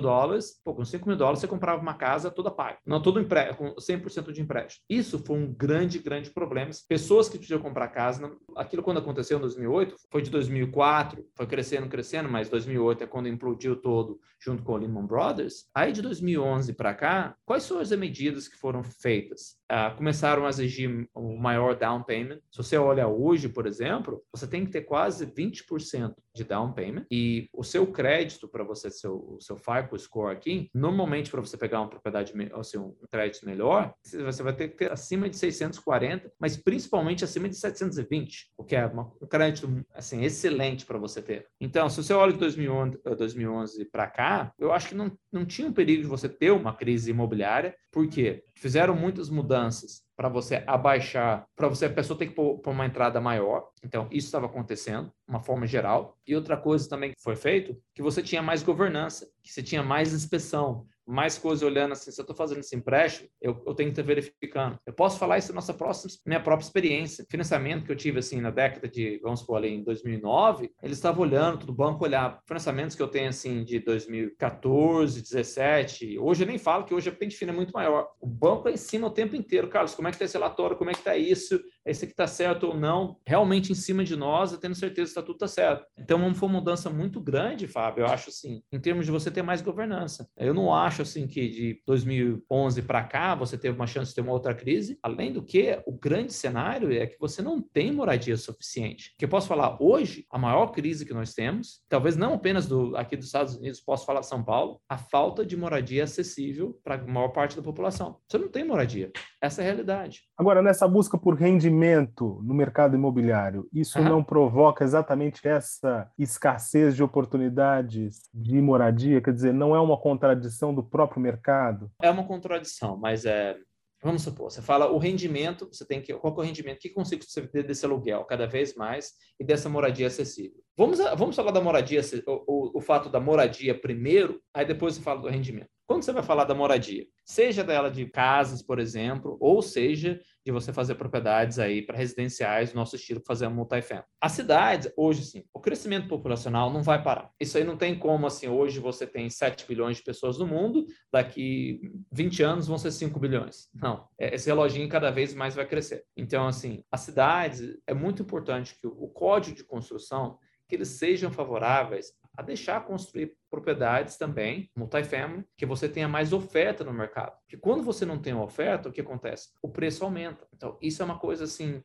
dólares. 0.00 0.60
Pô, 0.64 0.74
com 0.74 0.84
5 0.84 1.08
mil 1.08 1.16
dólares 1.16 1.40
você 1.40 1.48
comprava 1.48 1.80
uma 1.80 1.94
casa 1.94 2.30
toda 2.30 2.50
paga. 2.50 2.78
Não, 2.86 3.00
todo 3.00 3.20
empre... 3.20 3.54
com 3.54 3.74
100% 3.74 4.32
de 4.32 4.40
empréstimo. 4.40 4.84
Isso 4.88 5.18
foi 5.24 5.36
um 5.36 5.52
grande, 5.52 5.98
grande 5.98 6.30
problema. 6.30 6.70
Pessoas 6.88 7.28
que 7.28 7.38
podiam 7.38 7.60
comprar 7.60 7.88
casa, 7.88 8.30
aquilo 8.56 8.82
quando 8.82 8.98
aconteceu 8.98 9.38
em 9.38 9.40
2008, 9.40 9.96
foi 10.10 10.22
de 10.22 10.30
2004, 10.30 11.24
foi 11.36 11.46
crescendo, 11.46 11.88
crescendo, 11.88 12.28
mas 12.28 12.48
2008 12.48 13.04
é 13.04 13.06
quando 13.06 13.28
implodiu 13.28 13.74
todo, 13.76 14.20
junto 14.40 14.62
com 14.62 14.72
o 14.72 14.76
Lehman 14.76 15.06
Brothers. 15.06 15.66
Aí 15.74 15.92
de 15.92 16.02
2011 16.02 16.72
para 16.74 16.94
cá, 16.94 17.36
quais 17.44 17.64
são 17.64 17.78
as 17.78 17.90
medidas 17.90 18.48
que 18.48 18.56
foram 18.56 18.82
feitas? 18.82 19.56
Uh, 19.70 19.96
começaram 19.96 20.44
a 20.44 20.48
exigir 20.48 21.08
uma 21.14 21.51
maior 21.52 21.76
down 21.76 22.02
payment. 22.02 22.40
Se 22.50 22.58
você 22.58 22.76
olha 22.76 23.06
hoje, 23.06 23.48
por 23.48 23.66
exemplo, 23.66 24.22
você 24.32 24.46
tem 24.46 24.64
que 24.64 24.72
ter 24.72 24.82
quase 24.82 25.26
20% 25.26 26.14
de 26.34 26.44
down 26.44 26.72
payment 26.72 27.06
e 27.10 27.48
o 27.52 27.62
seu 27.62 27.86
crédito 27.86 28.48
para 28.48 28.64
você, 28.64 28.90
seu, 28.90 29.36
o 29.36 29.40
seu 29.40 29.56
FICO 29.56 29.98
score 29.98 30.34
aqui, 30.34 30.70
normalmente 30.74 31.30
para 31.30 31.40
você 31.40 31.56
pegar 31.56 31.80
uma 31.80 31.88
propriedade, 31.88 32.32
assim, 32.54 32.78
um 32.78 32.94
crédito 33.10 33.44
melhor, 33.46 33.94
você 34.02 34.42
vai 34.42 34.54
ter 34.54 34.68
que 34.68 34.76
ter 34.76 34.92
acima 34.92 35.28
de 35.28 35.36
640, 35.36 36.32
mas 36.38 36.56
principalmente 36.56 37.24
acima 37.24 37.48
de 37.48 37.56
720, 37.56 38.52
o 38.56 38.64
que 38.64 38.76
é 38.76 38.86
uma, 38.86 39.12
um 39.20 39.26
crédito 39.26 39.84
assim 39.94 40.24
excelente 40.24 40.86
para 40.86 40.98
você 40.98 41.20
ter. 41.20 41.46
Então, 41.60 41.88
se 41.88 42.02
você 42.02 42.12
olha 42.12 42.32
de 42.32 42.38
2011, 42.38 42.98
2011 43.16 43.84
para 43.86 44.06
cá, 44.06 44.52
eu 44.58 44.72
acho 44.72 44.88
que 44.88 44.94
não, 44.94 45.12
não 45.30 45.44
tinha 45.44 45.68
um 45.68 45.72
perigo 45.72 46.02
de 46.02 46.08
você 46.08 46.28
ter 46.28 46.50
uma 46.50 46.74
crise 46.74 47.10
imobiliária, 47.10 47.74
porque 47.90 48.44
fizeram 48.54 48.94
muitas 48.94 49.28
mudanças 49.28 50.02
para 50.16 50.28
você 50.28 50.62
abaixar, 50.66 51.46
para 51.56 51.68
você 51.68 51.86
a 51.86 51.92
pessoa 51.92 52.18
ter 52.18 52.28
que 52.28 52.34
pôr, 52.34 52.58
pôr 52.58 52.70
uma 52.70 52.86
entrada 52.86 53.20
maior. 53.20 53.71
Então, 53.84 54.06
isso 54.10 54.26
estava 54.26 54.46
acontecendo, 54.46 55.12
uma 55.26 55.40
forma 55.40 55.66
geral. 55.66 56.16
E 56.26 56.36
outra 56.36 56.56
coisa 56.56 56.88
também 56.88 57.10
que 57.10 57.22
foi 57.22 57.36
feito, 57.36 57.76
que 57.94 58.02
você 58.02 58.22
tinha 58.22 58.42
mais 58.42 58.62
governança, 58.62 59.26
que 59.42 59.52
você 59.52 59.62
tinha 59.62 59.82
mais 59.82 60.12
inspeção, 60.12 60.86
mais 61.06 61.36
coisas 61.38 61.62
olhando 61.62 61.92
assim, 61.92 62.10
se 62.10 62.20
eu 62.20 62.22
estou 62.22 62.36
fazendo 62.36 62.60
esse 62.60 62.74
empréstimo, 62.76 63.28
eu, 63.40 63.62
eu 63.66 63.74
tenho 63.74 63.92
que 63.92 64.00
estar 64.00 64.02
verificando. 64.02 64.78
Eu 64.86 64.92
posso 64.92 65.18
falar 65.18 65.38
isso 65.38 65.48
na 65.48 65.56
nossa 65.56 65.74
próxima, 65.74 66.12
minha 66.26 66.40
própria 66.40 66.64
experiência. 66.64 67.26
Financiamento 67.30 67.84
que 67.84 67.92
eu 67.92 67.96
tive 67.96 68.18
assim 68.18 68.40
na 68.40 68.50
década 68.50 68.88
de, 68.88 69.18
vamos 69.22 69.40
supor 69.40 69.56
ali 69.56 69.70
em 69.70 69.82
2009, 69.82 70.70
eles 70.82 70.98
estavam 70.98 71.22
olhando, 71.22 71.58
todo 71.58 71.74
banco 71.74 72.04
olhava. 72.04 72.40
Financiamentos 72.46 72.96
que 72.96 73.02
eu 73.02 73.08
tenho 73.08 73.28
assim 73.28 73.64
de 73.64 73.80
2014, 73.80 75.22
17, 75.22 76.18
hoje 76.18 76.44
eu 76.44 76.46
nem 76.46 76.58
falo 76.58 76.84
que 76.84 76.94
hoje 76.94 77.08
a 77.08 77.12
pente 77.12 77.36
fina 77.36 77.52
é 77.52 77.54
muito 77.54 77.72
maior. 77.72 78.08
O 78.20 78.26
banco 78.26 78.68
é 78.68 78.72
em 78.72 78.76
cima 78.76 79.08
o 79.08 79.10
tempo 79.10 79.34
inteiro. 79.34 79.68
Carlos, 79.68 79.94
como 79.94 80.08
é 80.08 80.10
que 80.10 80.16
está 80.16 80.24
esse 80.24 80.34
relatório? 80.36 80.76
Como 80.76 80.90
é 80.90 80.92
que 80.92 81.00
está 81.00 81.16
isso? 81.16 81.60
Esse 81.84 82.04
aqui 82.04 82.12
está 82.12 82.26
certo 82.26 82.68
ou 82.68 82.76
não? 82.76 83.16
Realmente 83.26 83.72
em 83.72 83.74
cima 83.74 84.04
de 84.04 84.14
nós, 84.14 84.56
tendo 84.58 84.74
certeza 84.74 85.06
que 85.06 85.10
está 85.10 85.22
tudo 85.22 85.38
tá 85.38 85.48
certo. 85.48 85.84
Então, 85.98 86.32
foi 86.34 86.48
uma 86.48 86.58
mudança 86.58 86.88
muito 86.88 87.20
grande, 87.20 87.66
Fábio, 87.66 88.02
eu 88.02 88.06
acho 88.06 88.30
assim, 88.30 88.62
em 88.70 88.78
termos 88.78 89.04
de 89.04 89.10
você 89.10 89.30
ter 89.30 89.42
mais 89.42 89.60
governança. 89.60 90.28
Eu 90.36 90.54
não 90.54 90.72
acho 90.72 91.02
assim 91.02 91.26
que 91.26 91.48
de 91.48 91.82
2011 91.86 92.82
para 92.82 93.02
cá 93.02 93.34
você 93.34 93.58
teve 93.58 93.74
uma 93.74 93.86
chance 93.86 94.10
de 94.10 94.14
ter 94.14 94.20
uma 94.20 94.32
outra 94.32 94.54
crise. 94.54 94.98
Além 95.02 95.32
do 95.32 95.42
que, 95.42 95.82
o 95.84 95.92
grande 95.92 96.32
cenário 96.32 96.92
é 96.92 97.06
que 97.06 97.18
você 97.18 97.42
não 97.42 97.60
tem 97.60 97.92
moradia 97.92 98.36
suficiente. 98.36 99.14
Que 99.18 99.24
eu 99.24 99.28
posso 99.28 99.48
falar 99.48 99.76
hoje, 99.80 100.24
a 100.30 100.38
maior 100.38 100.68
crise 100.68 101.04
que 101.04 101.14
nós 101.14 101.34
temos, 101.34 101.82
talvez 101.88 102.16
não 102.16 102.34
apenas 102.34 102.66
do 102.66 102.96
aqui 102.96 103.16
dos 103.16 103.26
Estados 103.26 103.56
Unidos, 103.56 103.80
posso 103.80 104.06
falar 104.06 104.22
São 104.22 104.44
Paulo, 104.44 104.80
a 104.88 104.96
falta 104.96 105.44
de 105.44 105.56
moradia 105.56 106.04
acessível 106.04 106.78
para 106.84 106.94
a 106.94 107.06
maior 107.06 107.28
parte 107.28 107.56
da 107.56 107.62
população. 107.62 108.18
Você 108.28 108.38
não 108.38 108.48
tem 108.48 108.64
moradia. 108.64 109.10
Essa 109.40 109.62
é 109.62 109.64
a 109.64 109.66
realidade. 109.66 110.22
Agora, 110.38 110.62
nessa 110.62 110.86
busca 110.86 111.18
por 111.18 111.34
rendimento 111.34 111.71
no 111.72 112.54
mercado 112.54 112.94
imobiliário, 112.94 113.68
isso 113.72 113.98
uhum. 113.98 114.04
não 114.04 114.24
provoca 114.24 114.84
exatamente 114.84 115.46
essa 115.46 116.10
escassez 116.18 116.94
de 116.94 117.02
oportunidades 117.02 118.28
de 118.32 118.60
moradia? 118.60 119.20
Quer 119.20 119.32
dizer, 119.32 119.52
não 119.52 119.74
é 119.74 119.80
uma 119.80 119.96
contradição 119.96 120.74
do 120.74 120.82
próprio 120.82 121.20
mercado? 121.20 121.90
É 122.00 122.10
uma 122.10 122.24
contradição, 122.24 122.96
mas 122.96 123.24
é, 123.24 123.56
vamos 124.02 124.22
supor, 124.22 124.50
você 124.50 124.60
fala 124.60 124.90
o 124.90 124.98
rendimento, 124.98 125.68
você 125.70 125.86
tem 125.86 126.02
que, 126.02 126.12
qual 126.14 126.34
é 126.34 126.38
o 126.38 126.42
rendimento, 126.42 126.80
que 126.80 126.90
consigo 126.90 127.24
ter 127.52 127.62
desse 127.62 127.84
aluguel 127.84 128.24
cada 128.24 128.46
vez 128.46 128.74
mais 128.74 129.12
e 129.38 129.44
dessa 129.44 129.68
moradia 129.68 130.08
acessível? 130.08 130.60
Vamos, 130.76 130.98
vamos 131.16 131.36
falar 131.36 131.52
da 131.52 131.60
moradia, 131.60 132.00
o, 132.26 132.32
o, 132.46 132.78
o 132.78 132.80
fato 132.80 133.08
da 133.08 133.20
moradia 133.20 133.78
primeiro, 133.78 134.40
aí 134.54 134.64
depois 134.64 134.94
você 134.94 135.02
fala 135.02 135.20
do 135.20 135.28
rendimento. 135.28 135.68
Quando 135.86 136.02
você 136.02 136.12
vai 136.12 136.22
falar 136.22 136.44
da 136.44 136.54
moradia, 136.54 137.06
seja 137.24 137.62
dela 137.62 137.90
de 137.90 138.06
casas, 138.06 138.62
por 138.62 138.78
exemplo, 138.78 139.36
ou 139.40 139.62
seja 139.62 140.20
de 140.44 140.50
você 140.50 140.72
fazer 140.72 140.96
propriedades 140.96 141.58
aí 141.58 141.82
para 141.82 141.96
residenciais, 141.96 142.74
nosso 142.74 142.96
estilo 142.96 143.22
fazer 143.24 143.46
um 143.46 143.54
multifamily. 143.54 144.04
As 144.20 144.32
cidades, 144.32 144.92
hoje 144.96 145.24
sim, 145.24 145.44
o 145.52 145.60
crescimento 145.60 146.08
populacional 146.08 146.72
não 146.72 146.82
vai 146.82 147.02
parar. 147.02 147.30
Isso 147.38 147.56
aí 147.56 147.64
não 147.64 147.76
tem 147.76 147.96
como 147.96 148.26
assim, 148.26 148.48
hoje 148.48 148.80
você 148.80 149.06
tem 149.06 149.30
7 149.30 149.66
bilhões 149.66 149.98
de 149.98 150.02
pessoas 150.02 150.38
no 150.38 150.46
mundo, 150.46 150.84
daqui 151.12 151.92
20 152.10 152.42
anos 152.42 152.66
vão 152.66 152.76
ser 152.76 152.90
5 152.90 153.18
bilhões. 153.20 153.68
Não, 153.72 154.08
é, 154.18 154.34
esse 154.34 154.48
reloginho 154.48 154.88
cada 154.88 155.10
vez 155.10 155.32
mais 155.32 155.54
vai 155.54 155.66
crescer. 155.66 156.04
Então, 156.16 156.46
assim, 156.46 156.82
as 156.90 157.00
cidades, 157.02 157.78
é 157.86 157.94
muito 157.94 158.22
importante 158.22 158.76
que 158.80 158.86
o 158.86 159.08
código 159.08 159.56
de 159.56 159.64
construção 159.64 160.38
que 160.68 160.76
eles 160.76 160.88
sejam 160.88 161.30
favoráveis 161.30 162.14
a 162.36 162.42
deixar 162.42 162.84
construir 162.84 163.36
propriedades 163.50 164.16
também, 164.16 164.70
multifamily, 164.76 165.44
que 165.56 165.66
você 165.66 165.88
tenha 165.88 166.08
mais 166.08 166.32
oferta 166.32 166.82
no 166.82 166.92
mercado. 166.92 167.36
Porque 167.40 167.56
quando 167.56 167.82
você 167.82 168.06
não 168.06 168.18
tem 168.18 168.34
oferta, 168.34 168.88
o 168.88 168.92
que 168.92 169.00
acontece? 169.00 169.50
O 169.62 169.68
preço 169.68 170.04
aumenta. 170.04 170.46
Então, 170.54 170.78
isso 170.80 171.02
é 171.02 171.04
uma 171.04 171.18
coisa 171.18 171.44
assim 171.44 171.82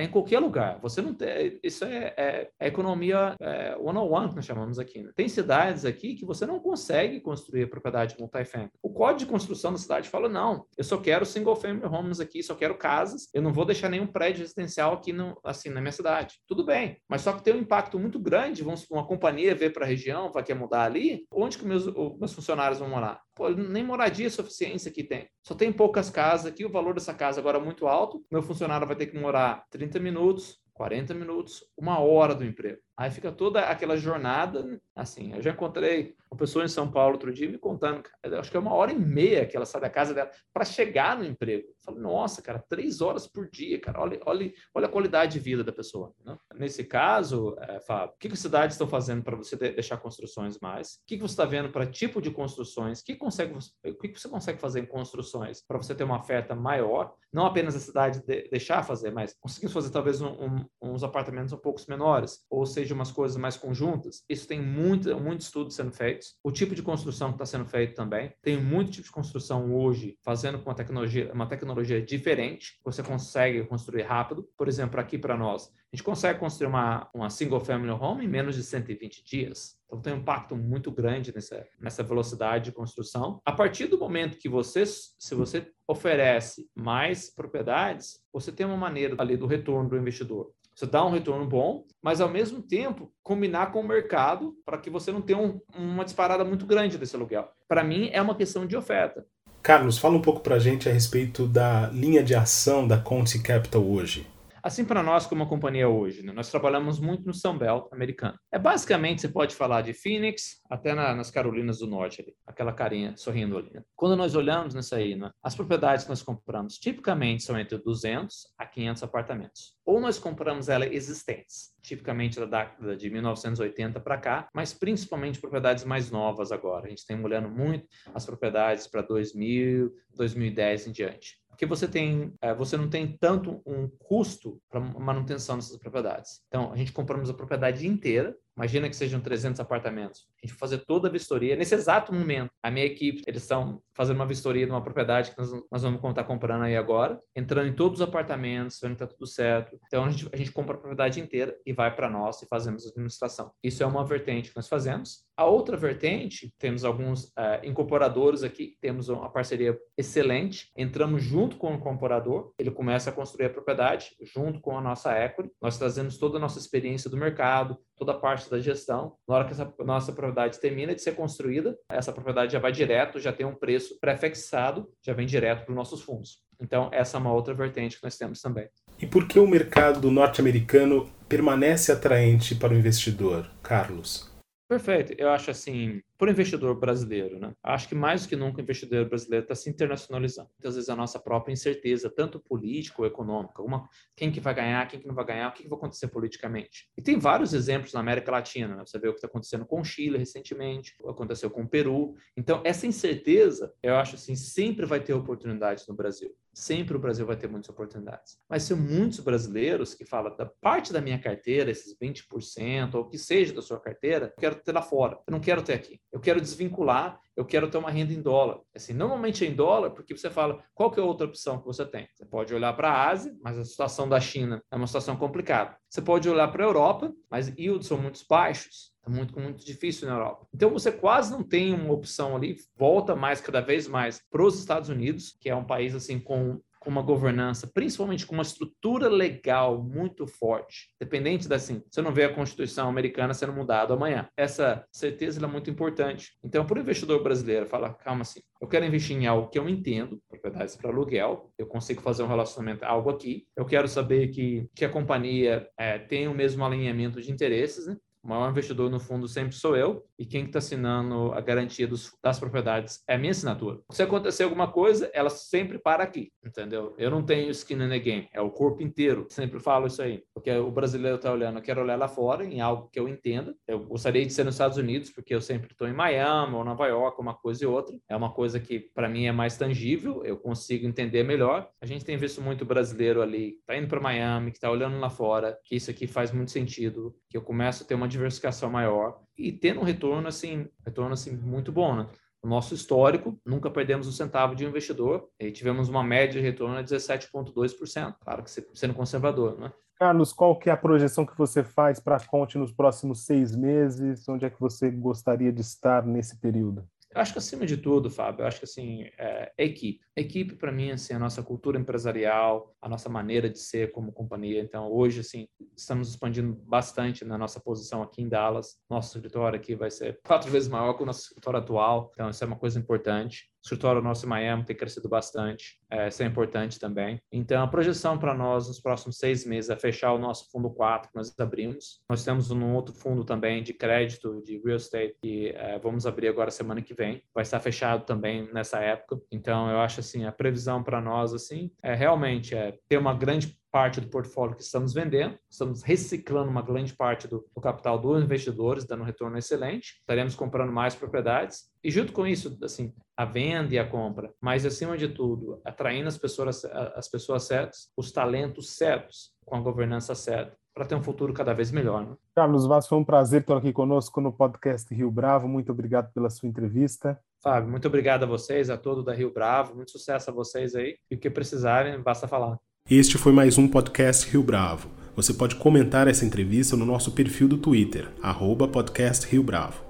é 0.00 0.04
em 0.04 0.10
qualquer 0.10 0.38
lugar. 0.38 0.78
Você 0.80 1.02
não 1.02 1.14
tem. 1.14 1.58
Isso 1.62 1.84
é, 1.84 2.14
é, 2.16 2.50
é 2.58 2.66
economia 2.66 3.34
é, 3.40 3.76
one-on-one, 3.78 4.30
que 4.30 4.36
nós 4.36 4.44
chamamos 4.44 4.78
aqui. 4.78 5.02
Né? 5.02 5.10
Tem 5.14 5.28
cidades 5.28 5.84
aqui 5.84 6.14
que 6.14 6.24
você 6.24 6.46
não 6.46 6.58
consegue 6.58 7.20
construir 7.20 7.68
propriedade 7.68 8.16
multifamily. 8.18 8.70
O 8.82 8.90
código 8.90 9.20
de 9.20 9.26
construção 9.26 9.72
da 9.72 9.78
cidade 9.78 10.08
fala: 10.08 10.28
não, 10.28 10.66
eu 10.76 10.84
só 10.84 10.96
quero 10.96 11.26
single 11.26 11.56
family 11.56 11.86
homes 11.86 12.20
aqui, 12.20 12.42
só 12.42 12.54
quero 12.54 12.76
casas, 12.76 13.28
eu 13.34 13.42
não 13.42 13.52
vou 13.52 13.64
deixar 13.64 13.88
nenhum 13.88 14.06
prédio 14.06 14.40
residencial 14.42 14.94
aqui 14.94 15.12
no, 15.12 15.38
assim, 15.44 15.68
na 15.68 15.80
minha 15.80 15.92
cidade. 15.92 16.36
Tudo 16.46 16.64
bem, 16.64 16.96
mas 17.08 17.20
só 17.22 17.32
que 17.32 17.42
tem 17.42 17.54
um 17.54 17.58
impacto 17.58 17.98
muito 17.98 18.18
grande. 18.18 18.62
Vamos, 18.62 18.86
uma 18.90 19.06
companhia 19.06 19.54
ver 19.54 19.72
para 19.72 19.84
a 19.84 19.88
região, 19.88 20.32
vai 20.32 20.42
querer 20.42 20.58
mudar 20.58 20.84
ali, 20.84 21.26
onde 21.32 21.58
que 21.58 21.66
meus, 21.66 21.86
meus 22.18 22.32
funcionários 22.32 22.78
vão 22.78 22.88
morar? 22.88 23.20
Pô, 23.34 23.48
nem 23.48 23.84
moradia 23.84 24.28
suficiência 24.28 24.90
que 24.90 25.04
tem. 25.04 25.28
Só 25.42 25.54
tem 25.54 25.72
poucas 25.72 26.10
casas 26.10 26.46
aqui, 26.46 26.64
o 26.64 26.70
valor 26.70 26.94
dessa 26.94 27.14
casa 27.14 27.40
agora 27.40 27.58
é 27.58 27.62
muito 27.62 27.86
alto. 27.86 28.24
Meu 28.30 28.42
funcionário 28.42 28.86
vai 28.86 28.96
ter 28.96 29.06
que 29.06 29.18
morar 29.18 29.64
30 29.70 29.98
minutos, 29.98 30.58
40 30.80 31.12
minutos, 31.12 31.62
uma 31.76 31.98
hora 31.98 32.34
do 32.34 32.42
emprego. 32.42 32.78
Aí 32.96 33.10
fica 33.10 33.30
toda 33.30 33.60
aquela 33.60 33.98
jornada, 33.98 34.80
assim, 34.96 35.34
eu 35.34 35.42
já 35.42 35.50
encontrei 35.50 36.14
uma 36.30 36.38
pessoa 36.38 36.64
em 36.64 36.68
São 36.68 36.90
Paulo 36.90 37.14
outro 37.14 37.32
dia 37.32 37.50
me 37.50 37.58
contando, 37.58 38.02
acho 38.38 38.50
que 38.50 38.56
é 38.56 38.60
uma 38.60 38.72
hora 38.72 38.90
e 38.90 38.98
meia 38.98 39.46
que 39.46 39.54
ela 39.56 39.66
sai 39.66 39.80
da 39.80 39.90
casa 39.90 40.14
dela 40.14 40.30
para 40.54 40.64
chegar 40.64 41.18
no 41.18 41.24
emprego. 41.24 41.68
Falei, 41.84 42.00
nossa, 42.00 42.42
cara, 42.42 42.58
três 42.58 43.00
horas 43.00 43.26
por 43.26 43.48
dia, 43.48 43.80
cara, 43.80 44.00
olha, 44.00 44.20
olha, 44.26 44.52
olha 44.74 44.86
a 44.86 44.90
qualidade 44.90 45.32
de 45.32 45.38
vida 45.38 45.64
da 45.64 45.72
pessoa. 45.72 46.12
Né? 46.24 46.36
Nesse 46.54 46.84
caso, 46.84 47.56
é, 47.60 47.80
Fábio, 47.80 48.14
o 48.14 48.18
que, 48.18 48.28
que 48.28 48.34
as 48.34 48.40
cidades 48.40 48.74
estão 48.74 48.88
fazendo 48.88 49.22
para 49.22 49.36
você 49.36 49.56
deixar 49.56 49.96
construções 49.96 50.58
mais? 50.60 50.94
O 50.94 51.06
que, 51.06 51.16
que 51.16 51.22
você 51.22 51.32
está 51.32 51.44
vendo 51.44 51.70
para 51.70 51.86
tipo 51.86 52.20
de 52.20 52.30
construções? 52.30 53.00
O 53.00 53.04
que, 53.04 53.16
consegue, 53.16 53.54
o 53.84 53.94
que, 53.94 54.08
que 54.08 54.20
você 54.20 54.28
consegue 54.28 54.60
fazer 54.60 54.80
em 54.80 54.86
construções 54.86 55.62
para 55.66 55.78
você 55.78 55.94
ter 55.94 56.04
uma 56.04 56.18
oferta 56.18 56.54
maior? 56.54 57.14
Não 57.32 57.46
apenas 57.46 57.76
a 57.76 57.80
cidade 57.80 58.20
de, 58.26 58.48
deixar 58.50 58.82
fazer, 58.82 59.12
mas 59.12 59.34
conseguir 59.40 59.68
fazer 59.68 59.90
talvez 59.90 60.20
um, 60.20 60.28
um, 60.28 60.64
uns 60.82 61.02
apartamentos 61.02 61.52
um 61.52 61.58
pouco 61.58 61.80
menores, 61.88 62.44
ou 62.50 62.66
seja, 62.66 62.94
umas 62.94 63.10
coisas 63.10 63.36
mais 63.36 63.56
conjuntas, 63.56 64.24
isso 64.28 64.46
tem 64.46 64.60
muito, 64.60 65.18
muito 65.18 65.40
estudo 65.40 65.70
sendo 65.70 65.92
feito. 65.92 66.26
O 66.42 66.52
tipo 66.52 66.74
de 66.74 66.82
construção 66.82 67.28
que 67.28 67.34
está 67.34 67.46
sendo 67.46 67.64
feito 67.64 67.94
também. 67.94 68.32
Tem 68.42 68.60
muito 68.60 68.90
tipo 68.90 69.06
de 69.06 69.12
construção 69.12 69.74
hoje 69.74 70.16
fazendo 70.22 70.58
com 70.58 70.68
uma 70.68 70.74
tecnologia, 70.74 71.32
uma 71.32 71.46
tecnologia 71.46 71.69
diferente. 72.04 72.78
Você 72.84 73.02
consegue 73.02 73.64
construir 73.64 74.02
rápido. 74.02 74.48
Por 74.56 74.68
exemplo, 74.68 75.00
aqui 75.00 75.18
para 75.18 75.36
nós, 75.36 75.72
a 75.92 75.96
gente 75.96 76.04
consegue 76.04 76.38
construir 76.38 76.68
uma, 76.68 77.08
uma 77.12 77.30
single 77.30 77.60
family 77.60 77.90
home 77.90 78.24
em 78.24 78.28
menos 78.28 78.54
de 78.54 78.62
120 78.62 79.24
dias. 79.24 79.78
Então 79.86 80.00
tem 80.00 80.12
um 80.12 80.18
impacto 80.18 80.54
muito 80.54 80.90
grande 80.90 81.34
nessa, 81.34 81.66
nessa 81.80 82.02
velocidade 82.02 82.66
de 82.66 82.72
construção. 82.72 83.40
A 83.44 83.50
partir 83.50 83.86
do 83.86 83.98
momento 83.98 84.38
que 84.38 84.48
você, 84.48 84.86
se 84.86 85.34
você 85.34 85.70
oferece 85.86 86.70
mais 86.74 87.28
propriedades, 87.28 88.20
você 88.32 88.52
tem 88.52 88.64
uma 88.64 88.76
maneira 88.76 89.16
ali 89.18 89.36
do 89.36 89.46
retorno 89.46 89.88
do 89.88 89.96
investidor. 89.96 90.52
Você 90.80 90.86
dá 90.86 91.04
um 91.04 91.10
retorno 91.10 91.44
bom, 91.44 91.84
mas 92.00 92.20
ao 92.20 92.28
mesmo 92.28 92.62
tempo 92.62 93.12
combinar 93.22 93.72
com 93.72 93.80
o 93.80 93.86
mercado 93.86 94.56
para 94.64 94.78
que 94.78 94.88
você 94.88 95.12
não 95.12 95.20
tenha 95.20 95.38
um, 95.38 95.60
uma 95.74 96.04
disparada 96.04 96.44
muito 96.44 96.64
grande 96.64 96.96
desse 96.96 97.16
aluguel. 97.16 97.50
Para 97.68 97.84
mim, 97.84 98.08
é 98.12 98.22
uma 98.22 98.34
questão 98.34 98.64
de 98.64 98.76
oferta. 98.76 99.26
Carlos, 99.62 99.98
fala 99.98 100.16
um 100.16 100.22
pouco 100.22 100.40
para 100.40 100.56
a 100.56 100.58
gente 100.58 100.88
a 100.88 100.92
respeito 100.92 101.46
da 101.46 101.88
linha 101.88 102.22
de 102.22 102.34
ação 102.34 102.88
da 102.88 102.96
Conte 102.96 103.38
Capital 103.38 103.84
hoje. 103.84 104.26
Assim, 104.62 104.84
para 104.84 105.02
nós, 105.02 105.26
como 105.26 105.46
companhia 105.48 105.88
hoje, 105.88 106.22
né, 106.22 106.32
nós 106.32 106.50
trabalhamos 106.50 107.00
muito 107.00 107.26
no 107.26 107.32
Sunbelt 107.32 107.86
americano. 107.92 108.38
É 108.52 108.58
basicamente, 108.58 109.22
você 109.22 109.28
pode 109.28 109.54
falar 109.54 109.80
de 109.80 109.94
Phoenix 109.94 110.60
até 110.68 110.94
na, 110.94 111.14
nas 111.14 111.30
Carolinas 111.30 111.78
do 111.78 111.86
Norte, 111.86 112.20
ali, 112.20 112.34
aquela 112.46 112.72
carinha 112.72 113.16
sorrindo 113.16 113.56
ali. 113.56 113.70
Né? 113.72 113.82
Quando 113.96 114.16
nós 114.16 114.34
olhamos 114.34 114.74
nessa 114.74 114.96
aí, 114.96 115.16
né, 115.16 115.30
as 115.42 115.54
propriedades 115.54 116.04
que 116.04 116.10
nós 116.10 116.22
compramos 116.22 116.78
tipicamente 116.78 117.42
são 117.42 117.58
entre 117.58 117.78
200 117.78 118.48
a 118.58 118.66
500 118.66 119.02
apartamentos. 119.02 119.74
Ou 119.84 119.98
nós 120.00 120.18
compramos 120.18 120.68
elas 120.68 120.92
existentes, 120.92 121.74
tipicamente 121.82 122.38
da 122.38 122.46
década 122.46 122.96
de 122.96 123.10
1980 123.10 123.98
para 124.00 124.18
cá, 124.18 124.48
mas 124.54 124.74
principalmente 124.74 125.40
propriedades 125.40 125.84
mais 125.84 126.10
novas 126.10 126.52
agora. 126.52 126.86
A 126.86 126.88
gente 126.90 127.06
tem 127.06 127.18
olhando 127.22 127.48
muito 127.48 127.88
as 128.14 128.26
propriedades 128.26 128.86
para 128.86 129.02
2000, 129.02 129.90
2010 130.14 130.86
em 130.86 130.92
diante 130.92 131.39
porque 131.60 131.66
você 131.66 131.86
tem, 131.86 132.32
é, 132.40 132.54
você 132.54 132.74
não 132.74 132.88
tem 132.88 133.18
tanto 133.20 133.60
um 133.66 133.86
custo 133.98 134.58
para 134.70 134.80
manutenção 134.80 135.56
dessas 135.56 135.76
propriedades. 135.76 136.40
Então, 136.48 136.72
a 136.72 136.76
gente 136.76 136.90
compramos 136.90 137.28
a 137.28 137.34
propriedade 137.34 137.86
inteira, 137.86 138.34
Imagina 138.60 138.90
que 138.90 138.96
sejam 138.96 139.22
300 139.22 139.58
apartamentos. 139.58 140.26
A 140.36 140.46
gente 140.46 140.52
vai 140.52 140.58
fazer 140.58 140.84
toda 140.84 141.08
a 141.08 141.10
vistoria. 141.10 141.56
Nesse 141.56 141.74
exato 141.74 142.12
momento, 142.12 142.50
a 142.62 142.70
minha 142.70 142.84
equipe, 142.84 143.22
eles 143.26 143.40
estão 143.40 143.82
fazendo 143.94 144.16
uma 144.16 144.26
vistoria 144.26 144.66
de 144.66 144.70
uma 144.70 144.82
propriedade 144.82 145.30
que 145.30 145.38
nós, 145.38 145.50
nós 145.72 145.82
vamos 145.82 145.98
estar 146.04 146.24
comprando 146.24 146.64
aí 146.64 146.76
agora, 146.76 147.18
entrando 147.34 147.68
em 147.68 147.72
todos 147.72 148.00
os 148.00 148.06
apartamentos, 148.06 148.78
vendo 148.82 148.96
que 148.96 149.02
está 149.02 149.06
tudo 149.06 149.26
certo. 149.26 149.78
Então, 149.86 150.04
a 150.04 150.10
gente, 150.10 150.28
a 150.30 150.36
gente 150.36 150.52
compra 150.52 150.74
a 150.74 150.78
propriedade 150.78 151.18
inteira 151.18 151.56
e 151.64 151.72
vai 151.72 151.94
para 151.94 152.10
nós 152.10 152.42
e 152.42 152.46
fazemos 152.48 152.84
a 152.84 152.90
administração. 152.90 153.50
Isso 153.64 153.82
é 153.82 153.86
uma 153.86 154.04
vertente 154.04 154.50
que 154.50 154.56
nós 154.56 154.68
fazemos. 154.68 155.24
A 155.38 155.46
outra 155.46 155.74
vertente, 155.74 156.52
temos 156.58 156.84
alguns 156.84 157.28
uh, 157.28 157.64
incorporadores 157.64 158.42
aqui, 158.42 158.76
temos 158.78 159.08
uma 159.08 159.30
parceria 159.30 159.78
excelente. 159.96 160.70
Entramos 160.76 161.22
junto 161.22 161.56
com 161.56 161.72
o 161.72 161.74
incorporador, 161.76 162.52
ele 162.58 162.70
começa 162.70 163.08
a 163.08 163.12
construir 163.12 163.46
a 163.46 163.50
propriedade 163.50 164.10
junto 164.20 164.60
com 164.60 164.76
a 164.76 164.82
nossa 164.82 165.18
equity. 165.18 165.50
Nós 165.62 165.78
trazemos 165.78 166.18
toda 166.18 166.36
a 166.36 166.40
nossa 166.40 166.58
experiência 166.58 167.08
do 167.08 167.16
mercado, 167.16 167.78
toda 167.96 168.12
a 168.12 168.18
parte 168.18 168.49
da 168.50 168.60
gestão. 168.60 169.14
Na 169.28 169.36
hora 169.36 169.44
que 169.46 169.52
essa 169.52 169.72
nossa 169.80 170.12
propriedade 170.12 170.60
termina 170.60 170.94
de 170.94 171.02
ser 171.02 171.12
construída, 171.12 171.76
essa 171.88 172.12
propriedade 172.12 172.52
já 172.52 172.58
vai 172.58 172.72
direto, 172.72 173.20
já 173.20 173.32
tem 173.32 173.46
um 173.46 173.54
preço 173.54 173.98
pré-fixado, 174.00 174.88
já 175.04 175.12
vem 175.12 175.26
direto 175.26 175.64
para 175.64 175.72
os 175.72 175.76
nossos 175.76 176.02
fundos. 176.02 176.38
Então, 176.60 176.90
essa 176.92 177.16
é 177.16 177.20
uma 177.20 177.32
outra 177.32 177.54
vertente 177.54 177.96
que 177.96 178.04
nós 178.04 178.18
temos 178.18 178.40
também. 178.40 178.68
E 179.00 179.06
por 179.06 179.26
que 179.26 179.38
o 179.38 179.46
mercado 179.46 180.10
norte-americano 180.10 181.08
permanece 181.26 181.90
atraente 181.90 182.54
para 182.54 182.74
o 182.74 182.76
investidor, 182.76 183.50
Carlos? 183.62 184.29
Perfeito. 184.70 185.12
Eu 185.18 185.30
acho 185.30 185.50
assim, 185.50 186.00
o 186.20 186.28
investidor 186.28 186.78
brasileiro, 186.78 187.40
né? 187.40 187.52
Acho 187.60 187.88
que 187.88 187.94
mais 187.96 188.22
do 188.22 188.28
que 188.28 188.36
nunca 188.36 188.58
o 188.58 188.60
investidor 188.60 189.08
brasileiro 189.08 189.42
está 189.42 189.52
se 189.56 189.68
internacionalizando. 189.68 190.48
Muitas 190.50 190.76
vezes 190.76 190.88
a 190.88 190.94
nossa 190.94 191.18
própria 191.18 191.52
incerteza, 191.52 192.08
tanto 192.08 192.38
política 192.38 193.02
ou 193.02 193.06
econômica, 193.06 193.62
uma, 193.62 193.88
quem 194.14 194.30
que 194.30 194.38
vai 194.38 194.54
ganhar, 194.54 194.86
quem 194.86 195.00
que 195.00 195.08
não 195.08 195.14
vai 195.16 195.24
ganhar, 195.24 195.48
o 195.48 195.52
que, 195.54 195.64
que 195.64 195.68
vai 195.68 195.76
acontecer 195.76 196.06
politicamente. 196.06 196.88
E 196.96 197.02
tem 197.02 197.18
vários 197.18 197.52
exemplos 197.52 197.92
na 197.92 197.98
América 197.98 198.30
Latina. 198.30 198.76
Né? 198.76 198.84
Você 198.86 198.96
vê 198.96 199.08
o 199.08 199.12
que 199.12 199.18
está 199.18 199.26
acontecendo 199.26 199.66
com 199.66 199.80
o 199.80 199.84
Chile 199.84 200.18
recentemente, 200.18 200.94
o 201.00 201.02
que 201.02 201.10
aconteceu 201.10 201.50
com 201.50 201.62
o 201.62 201.68
Peru. 201.68 202.14
Então, 202.36 202.62
essa 202.64 202.86
incerteza, 202.86 203.74
eu 203.82 203.96
acho 203.96 204.14
assim, 204.14 204.36
sempre 204.36 204.86
vai 204.86 205.00
ter 205.00 205.14
oportunidades 205.14 205.84
no 205.88 205.96
Brasil. 205.96 206.32
Sempre 206.60 206.94
o 206.94 207.00
Brasil 207.00 207.24
vai 207.24 207.36
ter 207.36 207.48
muitas 207.48 207.70
oportunidades. 207.70 208.36
Mas 208.46 208.64
são 208.64 208.76
muitos 208.76 209.20
brasileiros 209.20 209.94
que 209.94 210.04
falam 210.04 210.36
da 210.36 210.44
parte 210.44 210.92
da 210.92 211.00
minha 211.00 211.18
carteira, 211.18 211.70
esses 211.70 211.96
20%, 211.98 212.96
ou 212.96 213.00
o 213.00 213.08
que 213.08 213.16
seja 213.16 213.54
da 213.54 213.62
sua 213.62 213.80
carteira, 213.80 214.26
eu 214.26 214.38
quero 214.38 214.56
ter 214.56 214.72
lá 214.72 214.82
fora. 214.82 215.18
Eu 215.26 215.32
não 215.32 215.40
quero 215.40 215.62
ter 215.62 215.72
aqui. 215.72 215.98
Eu 216.12 216.20
quero 216.20 216.38
desvincular, 216.38 217.18
eu 217.34 217.46
quero 217.46 217.70
ter 217.70 217.78
uma 217.78 217.90
renda 217.90 218.12
em 218.12 218.20
dólar. 218.20 218.60
Assim, 218.76 218.92
normalmente 218.92 219.42
é 219.42 219.48
em 219.48 219.54
dólar, 219.54 219.92
porque 219.92 220.14
você 220.14 220.28
fala, 220.28 220.62
qual 220.74 220.90
que 220.90 221.00
é 221.00 221.02
a 221.02 221.06
outra 221.06 221.26
opção 221.26 221.58
que 221.58 221.64
você 221.64 221.86
tem? 221.86 222.06
Você 222.14 222.26
pode 222.26 222.54
olhar 222.54 222.74
para 222.74 222.90
a 222.90 223.08
Ásia, 223.08 223.34
mas 223.42 223.58
a 223.58 223.64
situação 223.64 224.06
da 224.06 224.20
China 224.20 224.62
é 224.70 224.76
uma 224.76 224.86
situação 224.86 225.16
complicada. 225.16 225.74
Você 225.88 226.02
pode 226.02 226.28
olhar 226.28 226.48
para 226.48 226.62
a 226.62 226.66
Europa, 226.66 227.10
mas 227.30 227.48
yields 227.56 227.86
são 227.86 227.96
muito 227.96 228.22
baixos. 228.28 228.89
Está 229.00 229.10
muito, 229.10 229.38
muito 229.38 229.64
difícil 229.64 230.06
na 230.06 230.14
Europa. 230.14 230.46
Então 230.54 230.70
você 230.70 230.92
quase 230.92 231.32
não 231.32 231.42
tem 231.42 231.74
uma 231.74 231.92
opção 231.92 232.36
ali, 232.36 232.56
volta 232.76 233.16
mais 233.16 233.40
cada 233.40 233.60
vez 233.60 233.88
mais 233.88 234.22
para 234.30 234.42
os 234.42 234.58
Estados 234.58 234.88
Unidos, 234.88 235.36
que 235.40 235.48
é 235.48 235.56
um 235.56 235.64
país 235.64 235.94
assim 235.94 236.18
com 236.18 236.60
com 236.80 236.88
uma 236.88 237.02
governança, 237.02 237.70
principalmente 237.72 238.26
com 238.26 238.34
uma 238.34 238.42
estrutura 238.42 239.06
legal 239.08 239.82
muito 239.82 240.26
forte, 240.26 240.88
dependente 240.98 241.46
da 241.46 241.56
assim, 241.56 241.82
você 241.90 242.00
não 242.00 242.10
vê 242.10 242.24
a 242.24 242.34
Constituição 242.34 242.88
americana 242.88 243.34
sendo 243.34 243.52
mudada 243.52 243.92
amanhã. 243.92 244.26
Essa 244.34 244.86
certeza 244.90 245.44
é 245.44 245.46
muito 245.46 245.68
importante. 245.68 246.32
Então, 246.42 246.64
para 246.64 246.78
o 246.78 246.80
investidor 246.80 247.22
brasileiro, 247.22 247.66
fala, 247.66 247.92
calma 247.92 248.22
assim, 248.22 248.40
eu 248.58 248.66
quero 248.66 248.86
investir 248.86 249.14
em 249.14 249.26
algo 249.26 249.50
que 249.50 249.58
eu 249.58 249.68
entendo, 249.68 250.18
propriedades 250.26 250.74
para 250.74 250.88
aluguel, 250.88 251.52
eu 251.58 251.66
consigo 251.66 252.00
fazer 252.00 252.22
um 252.22 252.28
relacionamento, 252.28 252.82
algo 252.82 253.10
aqui, 253.10 253.46
eu 253.54 253.66
quero 253.66 253.86
saber 253.86 254.28
que, 254.28 254.66
que 254.74 254.84
a 254.84 254.88
companhia 254.88 255.68
é, 255.78 255.98
tem 255.98 256.28
o 256.28 256.34
mesmo 256.34 256.64
alinhamento 256.64 257.20
de 257.20 257.30
interesses, 257.30 257.86
né? 257.86 257.96
O 258.22 258.28
maior 258.28 258.50
investidor 258.50 258.90
no 258.90 259.00
fundo 259.00 259.26
sempre 259.26 259.54
sou 259.54 259.76
eu, 259.76 260.04
e 260.18 260.26
quem 260.26 260.44
está 260.44 260.58
assinando 260.58 261.32
a 261.32 261.40
garantia 261.40 261.86
dos, 261.86 262.12
das 262.22 262.38
propriedades 262.38 263.02
é 263.08 263.14
a 263.14 263.18
minha 263.18 263.30
assinatura. 263.30 263.80
Se 263.90 264.02
acontecer 264.02 264.44
alguma 264.44 264.70
coisa, 264.70 265.10
ela 265.14 265.30
sempre 265.30 265.78
para 265.78 266.04
aqui, 266.04 266.30
entendeu? 266.44 266.94
Eu 266.98 267.10
não 267.10 267.22
tenho 267.22 267.50
skin 267.50 267.74
in 267.74 267.88
the 267.88 267.98
game, 267.98 268.28
é 268.32 268.40
o 268.40 268.50
corpo 268.50 268.82
inteiro. 268.82 269.26
Sempre 269.30 269.58
falo 269.58 269.86
isso 269.86 270.02
aí, 270.02 270.22
porque 270.34 270.50
o 270.50 270.70
brasileiro 270.70 271.16
está 271.16 271.32
olhando, 271.32 271.58
eu 271.58 271.62
quero 271.62 271.80
olhar 271.80 271.96
lá 271.96 272.08
fora, 272.08 272.44
em 272.44 272.60
algo 272.60 272.88
que 272.90 273.00
eu 273.00 273.08
entenda. 273.08 273.54
Eu 273.66 273.80
gostaria 273.80 274.24
de 274.24 274.32
ser 274.32 274.44
nos 274.44 274.54
Estados 274.54 274.76
Unidos, 274.76 275.10
porque 275.10 275.34
eu 275.34 275.40
sempre 275.40 275.72
estou 275.72 275.88
em 275.88 275.92
Miami 275.92 276.54
ou 276.54 276.64
Nova 276.64 276.86
York, 276.86 277.20
uma 277.20 277.34
coisa 277.34 277.64
e 277.64 277.66
outra. 277.66 277.96
É 278.08 278.14
uma 278.14 278.32
coisa 278.32 278.60
que 278.60 278.78
para 278.78 279.08
mim 279.08 279.26
é 279.26 279.32
mais 279.32 279.56
tangível, 279.56 280.22
eu 280.24 280.36
consigo 280.36 280.86
entender 280.86 281.22
melhor. 281.22 281.68
A 281.80 281.86
gente 281.86 282.04
tem 282.04 282.16
visto 282.16 282.42
muito 282.42 282.64
brasileiro 282.64 283.22
ali, 283.22 283.56
está 283.60 283.76
indo 283.76 283.88
para 283.88 284.00
Miami, 284.00 284.50
que 284.50 284.58
está 284.58 284.70
olhando 284.70 284.98
lá 284.98 285.08
fora, 285.08 285.58
que 285.64 285.76
isso 285.76 285.90
aqui 285.90 286.06
faz 286.06 286.32
muito 286.32 286.50
sentido, 286.50 287.14
que 287.30 287.36
eu 287.36 287.42
começo 287.42 287.82
a 287.82 287.86
ter 287.86 287.94
uma 287.94 288.09
diversificação 288.10 288.70
maior 288.70 289.20
e 289.36 289.52
tendo 289.52 289.80
um 289.80 289.84
retorno 289.84 290.28
assim, 290.28 290.68
retorno 290.84 291.14
assim 291.14 291.36
muito 291.36 291.72
bom, 291.72 291.96
né? 291.96 292.06
O 292.42 292.48
nosso 292.48 292.74
histórico, 292.74 293.38
nunca 293.44 293.70
perdemos 293.70 294.08
um 294.08 294.12
centavo 294.12 294.54
de 294.54 294.64
um 294.64 294.70
investidor 294.70 295.28
e 295.38 295.50
tivemos 295.50 295.88
uma 295.88 296.02
média 296.02 296.40
de 296.40 296.40
retorno 296.40 296.82
de 296.82 296.94
17,2%. 296.94 298.16
Claro 298.20 298.42
que 298.42 298.50
sendo 298.50 298.94
conservador, 298.94 299.58
né? 299.58 299.70
Carlos, 300.00 300.32
qual 300.32 300.58
que 300.58 300.70
é 300.70 300.72
a 300.72 300.76
projeção 300.78 301.26
que 301.26 301.36
você 301.36 301.62
faz 301.62 302.00
para 302.00 302.16
a 302.16 302.26
Conte 302.26 302.56
nos 302.56 302.72
próximos 302.72 303.26
seis 303.26 303.54
meses? 303.54 304.26
Onde 304.26 304.46
é 304.46 304.50
que 304.50 304.58
você 304.58 304.90
gostaria 304.90 305.52
de 305.52 305.60
estar 305.60 306.06
nesse 306.06 306.40
período? 306.40 306.88
Eu 307.12 307.20
acho 307.20 307.32
que 307.32 307.38
acima 307.38 307.66
de 307.66 307.76
tudo, 307.76 308.08
Fábio, 308.08 308.42
eu 308.42 308.46
acho 308.46 308.58
que 308.60 308.64
assim, 308.64 309.02
é, 309.18 309.52
equipe. 309.58 310.00
Equipe 310.16 310.54
para 310.54 310.70
mim 310.70 310.92
assim, 310.92 311.12
a 311.12 311.18
nossa 311.18 311.42
cultura 311.42 311.78
empresarial, 311.78 312.74
a 312.80 312.88
nossa 312.88 313.08
maneira 313.08 313.50
de 313.50 313.58
ser 313.58 313.90
como 313.90 314.12
companhia. 314.12 314.60
Então, 314.60 314.90
hoje 314.92 315.20
assim, 315.20 315.48
estamos 315.76 316.10
expandindo 316.10 316.52
bastante 316.52 317.24
na 317.24 317.36
nossa 317.36 317.58
posição 317.58 318.00
aqui 318.00 318.22
em 318.22 318.28
Dallas. 318.28 318.76
Nosso 318.88 319.18
escritório 319.18 319.58
aqui 319.58 319.74
vai 319.74 319.90
ser 319.90 320.20
quatro 320.24 320.50
vezes 320.50 320.68
maior 320.68 320.94
que 320.94 321.02
o 321.02 321.06
nosso 321.06 321.22
escritório 321.22 321.58
atual. 321.58 322.10
Então, 322.14 322.30
isso 322.30 322.44
é 322.44 322.46
uma 322.46 322.58
coisa 322.58 322.78
importante. 322.78 323.49
O 323.60 323.66
escritório 323.66 324.00
nosso 324.00 324.24
em 324.24 324.28
Miami 324.28 324.64
tem 324.64 324.74
crescido 324.74 325.08
bastante, 325.08 325.78
é, 325.90 326.08
isso 326.08 326.22
é 326.22 326.26
importante 326.26 326.78
também. 326.78 327.20
Então, 327.30 327.62
a 327.62 327.66
projeção 327.66 328.18
para 328.18 328.34
nós 328.34 328.68
nos 328.68 328.80
próximos 328.80 329.18
seis 329.18 329.44
meses 329.44 329.70
é 329.70 329.76
fechar 329.76 330.12
o 330.12 330.18
nosso 330.18 330.50
fundo 330.50 330.70
4 330.70 331.10
que 331.10 331.16
nós 331.16 331.32
abrimos. 331.38 332.02
Nós 332.08 332.24
temos 332.24 332.50
um 332.50 332.74
outro 332.74 332.94
fundo 332.94 333.24
também 333.24 333.62
de 333.62 333.74
crédito, 333.74 334.42
de 334.44 334.58
real 334.64 334.76
estate, 334.76 335.14
que 335.22 335.48
é, 335.50 335.78
vamos 335.78 336.06
abrir 336.06 336.28
agora 336.28 336.50
semana 336.50 336.80
que 336.80 336.94
vem. 336.94 337.22
Vai 337.34 337.42
estar 337.42 337.60
fechado 337.60 338.04
também 338.04 338.50
nessa 338.52 338.78
época. 338.78 339.20
Então, 339.30 339.70
eu 339.70 339.78
acho 339.80 340.00
assim, 340.00 340.24
a 340.24 340.32
previsão 340.32 340.82
para 340.82 341.00
nós 341.00 341.34
assim 341.34 341.70
é 341.82 341.94
realmente 341.94 342.54
é 342.54 342.78
ter 342.88 342.96
uma 342.96 343.14
grande 343.14 343.60
parte 343.70 344.00
do 344.00 344.08
portfólio 344.08 344.56
que 344.56 344.62
estamos 344.62 344.92
vendendo, 344.92 345.38
estamos 345.48 345.82
reciclando 345.82 346.50
uma 346.50 346.62
grande 346.62 346.92
parte 346.92 347.28
do, 347.28 347.46
do, 347.54 347.60
capital 347.60 347.98
dos 347.98 348.22
investidores, 348.22 348.84
dando 348.84 349.02
um 349.02 349.06
retorno 349.06 349.38
excelente, 349.38 349.98
estaremos 350.00 350.34
comprando 350.34 350.72
mais 350.72 350.94
propriedades 350.94 351.70
e 351.82 351.90
junto 351.90 352.12
com 352.12 352.26
isso, 352.26 352.58
assim, 352.62 352.92
a 353.20 353.24
venda 353.26 353.74
e 353.74 353.78
a 353.78 353.86
compra, 353.86 354.32
mas 354.40 354.64
acima 354.64 354.96
de 354.96 355.06
tudo, 355.06 355.60
atraindo 355.62 356.08
as 356.08 356.16
pessoas, 356.16 356.64
as 356.64 357.06
pessoas 357.06 357.42
certas, 357.42 357.90
os 357.94 358.10
talentos 358.10 358.70
certos, 358.70 359.32
com 359.44 359.56
a 359.56 359.60
governança 359.60 360.14
certa, 360.14 360.56
para 360.74 360.86
ter 360.86 360.94
um 360.94 361.02
futuro 361.02 361.34
cada 361.34 361.52
vez 361.52 361.70
melhor. 361.70 362.06
Né? 362.06 362.14
Carlos 362.34 362.66
Vaz, 362.66 362.86
foi 362.86 362.96
um 362.96 363.04
prazer 363.04 363.42
estar 363.42 363.58
aqui 363.58 363.74
conosco 363.74 364.22
no 364.22 364.32
podcast 364.32 364.94
Rio 364.94 365.10
Bravo. 365.10 365.46
Muito 365.46 365.70
obrigado 365.70 366.10
pela 366.14 366.30
sua 366.30 366.48
entrevista. 366.48 367.20
Fábio, 367.42 367.70
muito 367.70 367.86
obrigado 367.88 368.22
a 368.22 368.26
vocês, 368.26 368.70
a 368.70 368.78
todo 368.78 369.02
da 369.02 369.12
Rio 369.12 369.30
Bravo. 369.30 369.74
Muito 369.74 369.90
sucesso 369.90 370.30
a 370.30 370.32
vocês 370.32 370.74
aí. 370.74 370.96
E 371.10 371.14
o 371.14 371.18
que 371.18 371.28
precisarem, 371.28 372.00
basta 372.00 372.26
falar. 372.26 372.56
Este 372.90 373.18
foi 373.18 373.32
mais 373.32 373.58
um 373.58 373.68
podcast 373.68 374.30
Rio 374.30 374.42
Bravo. 374.42 374.88
Você 375.14 375.34
pode 375.34 375.56
comentar 375.56 376.08
essa 376.08 376.24
entrevista 376.24 376.74
no 376.74 376.86
nosso 376.86 377.12
perfil 377.12 377.48
do 377.48 377.58
Twitter, 377.58 378.10
arroba 378.22 378.66
podcast 378.66 379.26
Rio 379.26 379.42
Bravo. 379.42 379.89